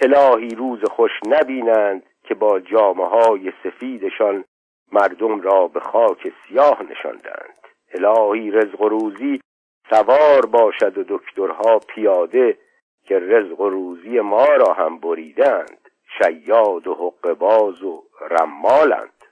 الهی 0.00 0.48
روز 0.48 0.84
خوش 0.84 1.12
نبینند. 1.26 2.02
که 2.24 2.34
با 2.34 2.60
جامعه 2.60 3.06
های 3.06 3.52
سفیدشان 3.64 4.44
مردم 4.92 5.40
را 5.40 5.66
به 5.66 5.80
خاک 5.80 6.32
سیاه 6.46 6.82
نشاندند. 6.82 7.58
الهی 7.94 8.50
رزق 8.50 8.80
و 8.80 8.88
روزی 8.88 9.40
سوار 9.90 10.46
باشد 10.46 10.98
و 10.98 11.04
دکترها 11.08 11.78
پیاده 11.78 12.58
که 13.04 13.18
رزق 13.18 13.60
و 13.60 13.68
روزی 13.68 14.20
ما 14.20 14.46
را 14.46 14.72
هم 14.72 14.98
بریدند. 14.98 15.88
شیاد 16.18 16.86
و 16.86 16.94
حقباز 16.94 17.82
و 17.82 18.02
رمالند. 18.30 19.24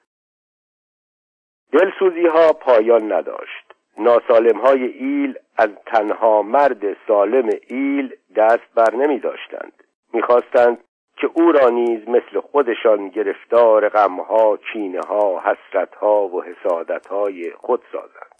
دلسوزی 1.72 2.26
ها 2.26 2.52
پایان 2.52 3.12
نداشت. 3.12 3.74
ناسالم 3.98 4.60
های 4.60 4.84
ایل 4.84 5.38
از 5.56 5.70
تنها 5.86 6.42
مرد 6.42 7.06
سالم 7.06 7.50
ایل 7.66 8.16
دست 8.36 8.74
بر 8.74 8.94
نمی 8.94 9.18
داشتند 9.18 9.84
می‌خواستند 10.12 10.78
که 11.20 11.30
او 11.34 11.52
را 11.52 11.68
نیز 11.68 12.08
مثل 12.08 12.40
خودشان 12.40 13.08
گرفتار 13.08 13.88
غمها 13.88 14.58
چینه 14.72 15.00
ها 15.00 15.40
حسرت 15.40 15.94
ها 15.94 16.28
و 16.28 16.44
حسادت 16.44 17.06
های 17.06 17.50
خود 17.50 17.82
سازند. 17.92 18.30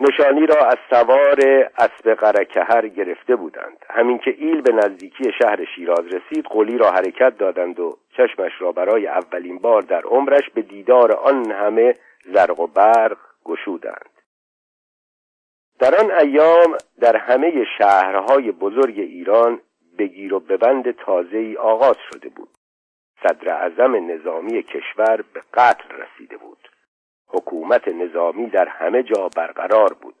نشانی 0.00 0.46
را 0.46 0.66
از 0.66 0.78
سوار 0.90 1.38
اسب 1.78 2.14
قرکهر 2.14 2.88
گرفته 2.88 3.36
بودند. 3.36 3.84
همین 3.90 4.18
که 4.18 4.34
ایل 4.38 4.60
به 4.60 4.72
نزدیکی 4.72 5.32
شهر 5.42 5.64
شیراز 5.64 6.06
رسید 6.06 6.44
قلی 6.44 6.78
را 6.78 6.90
حرکت 6.90 7.38
دادند 7.38 7.80
و 7.80 7.96
چشمش 8.16 8.52
را 8.58 8.72
برای 8.72 9.06
اولین 9.06 9.58
بار 9.58 9.82
در 9.82 10.02
عمرش 10.02 10.50
به 10.54 10.62
دیدار 10.62 11.12
آن 11.12 11.50
همه 11.50 11.94
زرق 12.24 12.60
و 12.60 12.66
برق 12.66 13.18
گشودند. 13.44 14.10
در 15.78 15.94
آن 15.94 16.10
ایام 16.10 16.76
در 17.00 17.16
همه 17.16 17.64
شهرهای 17.78 18.52
بزرگ 18.52 18.98
ایران 18.98 19.60
بگیر 19.98 20.34
و 20.34 20.40
ببند 20.40 20.90
تازه‌ای 20.90 21.56
آغاز 21.56 21.96
شده 22.12 22.28
بود. 22.28 22.48
صدر 23.22 23.52
اعظم 23.52 24.10
نظامی 24.10 24.62
کشور 24.62 25.24
به 25.32 25.40
قتل 25.54 25.88
رسیده 25.88 26.36
بود. 26.36 26.68
حکومت 27.28 27.88
نظامی 27.88 28.46
در 28.46 28.68
همه 28.68 29.02
جا 29.02 29.28
برقرار 29.36 29.92
بود. 29.92 30.14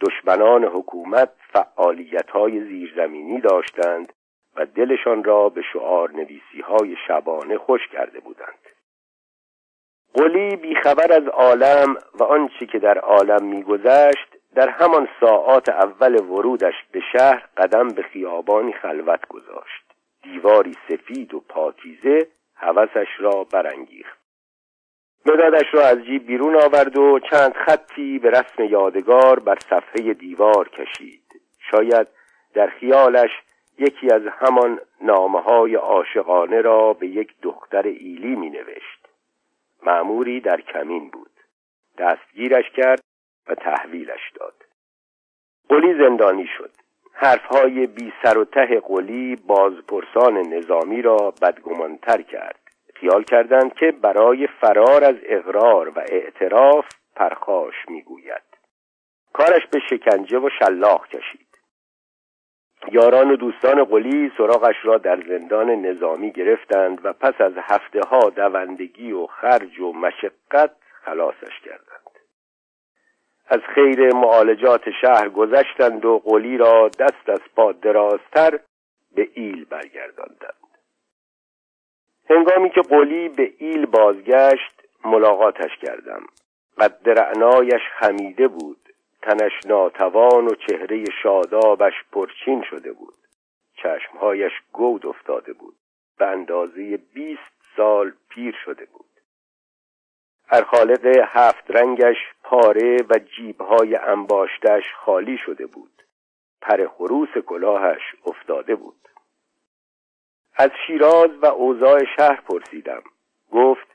دشمنان 0.00 0.64
حکومت 0.64 1.30
فعالیت 1.52 2.30
های 2.30 2.64
زیرزمینی 2.64 3.40
داشتند 3.40 4.12
و 4.56 4.66
دلشان 4.66 5.24
را 5.24 5.48
به 5.48 5.62
شعار 5.72 6.10
نویسی 6.10 6.60
های 6.60 6.96
شبانه 7.08 7.58
خوش 7.58 7.80
کرده 7.92 8.20
بودند. 8.20 8.58
قلی 10.14 10.56
بیخبر 10.56 11.12
از 11.12 11.28
عالم 11.28 11.96
و 12.14 12.24
آنچه 12.24 12.66
که 12.66 12.78
در 12.78 12.98
عالم 12.98 13.44
میگذشت 13.44 14.29
در 14.54 14.68
همان 14.68 15.08
ساعات 15.20 15.68
اول 15.68 16.14
ورودش 16.20 16.74
به 16.92 17.00
شهر 17.12 17.48
قدم 17.56 17.88
به 17.88 18.02
خیابانی 18.02 18.72
خلوت 18.72 19.28
گذاشت. 19.28 19.84
دیواری 20.22 20.76
سفید 20.88 21.34
و 21.34 21.40
پاکیزه 21.40 22.26
هوسش 22.54 23.08
را 23.18 23.44
برانگیخت. 23.44 24.20
مدادش 25.26 25.66
را 25.72 25.86
از 25.86 25.98
جیب 25.98 26.26
بیرون 26.26 26.56
آورد 26.56 26.96
و 26.96 27.18
چند 27.30 27.52
خطی 27.52 28.18
به 28.18 28.30
رسم 28.30 28.64
یادگار 28.64 29.40
بر 29.40 29.58
صفحه 29.58 30.14
دیوار 30.14 30.68
کشید. 30.68 31.22
شاید 31.70 32.06
در 32.54 32.66
خیالش 32.66 33.30
یکی 33.78 34.10
از 34.14 34.22
همان 34.38 34.80
نامه 35.00 35.40
های 35.40 35.74
عاشقانه 35.74 36.60
را 36.60 36.92
به 36.92 37.06
یک 37.06 37.34
دختر 37.42 37.82
ایلی 37.82 38.36
می 38.36 38.50
نوشت 38.50 39.00
در 40.40 40.60
کمین 40.60 41.10
بود. 41.10 41.30
دستگیرش 41.98 42.70
کرد 42.76 42.99
و 43.50 43.54
تحویلش 43.54 44.30
داد. 44.34 44.54
قلی 45.68 45.94
زندانی 46.04 46.46
شد. 46.58 46.70
حرفهای 47.12 47.86
بی 47.86 48.12
سر 48.22 48.38
و 48.38 48.44
ته 48.44 48.80
قلی 48.80 49.36
بازپرسان 49.36 50.38
نظامی 50.38 51.02
را 51.02 51.34
بدگمانتر 51.42 52.22
کرد. 52.22 52.60
خیال 52.94 53.22
کردند 53.22 53.74
که 53.74 53.92
برای 53.92 54.46
فرار 54.46 55.04
از 55.04 55.16
اقرار 55.22 55.88
و 55.88 55.98
اعتراف 56.08 56.84
پرخاش 57.16 57.74
می‌گوید. 57.88 58.42
کارش 59.32 59.66
به 59.66 59.80
شکنجه 59.90 60.38
و 60.38 60.50
شلاق 60.58 61.06
کشید. 61.06 61.46
یاران 62.92 63.30
و 63.30 63.36
دوستان 63.36 63.84
قلی 63.84 64.32
سراغش 64.36 64.76
را 64.82 64.98
در 64.98 65.22
زندان 65.28 65.70
نظامی 65.70 66.32
گرفتند 66.32 67.00
و 67.04 67.12
پس 67.12 67.40
از 67.40 67.52
هفته 67.56 68.00
ها 68.08 68.30
دوندگی 68.30 69.12
و 69.12 69.26
خرج 69.26 69.80
و 69.80 69.92
مشقت 69.92 70.72
خلاصش 71.04 71.60
کردند. 71.64 71.99
از 73.50 73.60
خیر 73.74 74.14
معالجات 74.14 74.90
شهر 75.00 75.28
گذشتند 75.28 76.04
و 76.04 76.18
قلی 76.18 76.56
را 76.56 76.88
دست 76.88 77.28
از 77.28 77.40
پا 77.56 77.72
درازتر 77.72 78.60
به 79.14 79.28
ایل 79.34 79.64
برگرداندند. 79.64 80.54
هنگامی 82.30 82.70
که 82.70 82.80
قلی 82.80 83.28
به 83.28 83.52
ایل 83.58 83.86
بازگشت 83.86 84.82
ملاقاتش 85.04 85.70
کردم. 85.82 86.22
قد 86.78 87.08
رعنایش 87.20 87.82
خمیده 87.98 88.48
بود. 88.48 88.76
تنش 89.22 89.52
ناتوان 89.66 90.46
و 90.46 90.54
چهره 90.68 91.04
شادابش 91.22 91.94
پرچین 92.12 92.62
شده 92.70 92.92
بود. 92.92 93.14
چشمهایش 93.82 94.52
گود 94.72 95.06
افتاده 95.06 95.52
بود. 95.52 95.74
به 96.18 96.26
اندازه 96.26 96.96
بیست 97.14 97.52
سال 97.76 98.12
پیر 98.28 98.54
شده 98.64 98.84
بود. 98.84 99.09
خالق 100.50 101.06
هفت 101.06 101.70
رنگش 101.70 102.16
پاره 102.44 102.96
و 103.10 103.18
جیبهای 103.18 103.96
انباشتش 103.96 104.84
خالی 104.94 105.38
شده 105.38 105.66
بود. 105.66 106.02
پر 106.62 106.86
خروس 106.86 107.38
کلاهش 107.46 108.02
افتاده 108.26 108.74
بود. 108.74 109.08
از 110.56 110.70
شیراز 110.86 111.30
و 111.42 111.46
اوضاع 111.46 112.04
شهر 112.16 112.40
پرسیدم. 112.40 113.02
گفت 113.52 113.86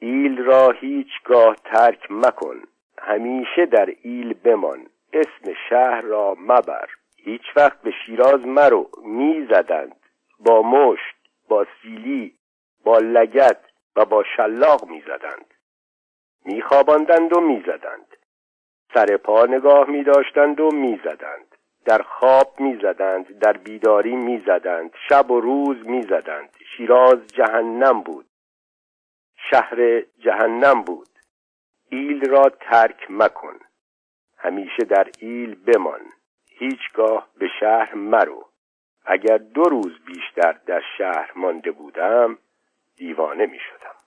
ایل 0.00 0.38
را 0.38 0.70
هیچگاه 0.70 1.56
ترک 1.64 2.06
مکن. 2.10 2.62
همیشه 2.98 3.66
در 3.66 3.94
ایل 4.02 4.34
بمان. 4.34 4.86
اسم 5.12 5.54
شهر 5.68 6.00
را 6.00 6.36
مبر. 6.40 6.88
هیچ 7.16 7.42
وقت 7.56 7.82
به 7.82 7.92
شیراز 8.06 8.46
مرو. 8.46 8.90
می‌زدند. 9.04 9.96
با 10.38 10.62
مشت 10.62 11.16
با 11.48 11.66
سیلی 11.82 12.34
با 12.84 12.98
لگت 12.98 13.60
و 13.96 14.04
با 14.04 14.24
شلاق 14.36 14.88
می‌زدند. 14.88 15.54
میخواباندند 16.44 17.36
و 17.36 17.40
می‌زدند. 17.40 18.16
سر 18.94 19.16
پا 19.16 19.46
نگاه 19.46 19.90
میداشتند 19.90 20.60
و 20.60 20.70
می‌زدند. 20.70 21.56
در 21.84 22.02
خواب 22.02 22.60
می‌زدند 22.60 23.38
در 23.38 23.52
بیداری 23.52 24.16
می‌زدند 24.16 24.90
شب 25.08 25.30
و 25.30 25.40
روز 25.40 25.88
می‌زدند. 25.88 26.56
شیراز 26.76 27.26
جهنم 27.26 28.00
بود. 28.00 28.26
شهر 29.50 30.00
جهنم 30.18 30.82
بود. 30.82 31.08
ایل 31.88 32.30
را 32.30 32.48
ترک 32.60 33.06
مکن. 33.10 33.58
همیشه 34.38 34.84
در 34.84 35.08
ایل 35.18 35.54
بمان. 35.54 36.00
هیچگاه 36.48 37.28
به 37.38 37.48
شهر 37.60 37.94
مرو. 37.94 38.48
اگر 39.04 39.38
دو 39.38 39.62
روز 39.62 39.98
بیشتر 40.06 40.52
در 40.52 40.82
شهر 40.98 41.32
مانده 41.36 41.70
بودم 41.70 42.38
دیوانه 42.96 43.46
می 43.46 43.58
شدم 43.58 43.99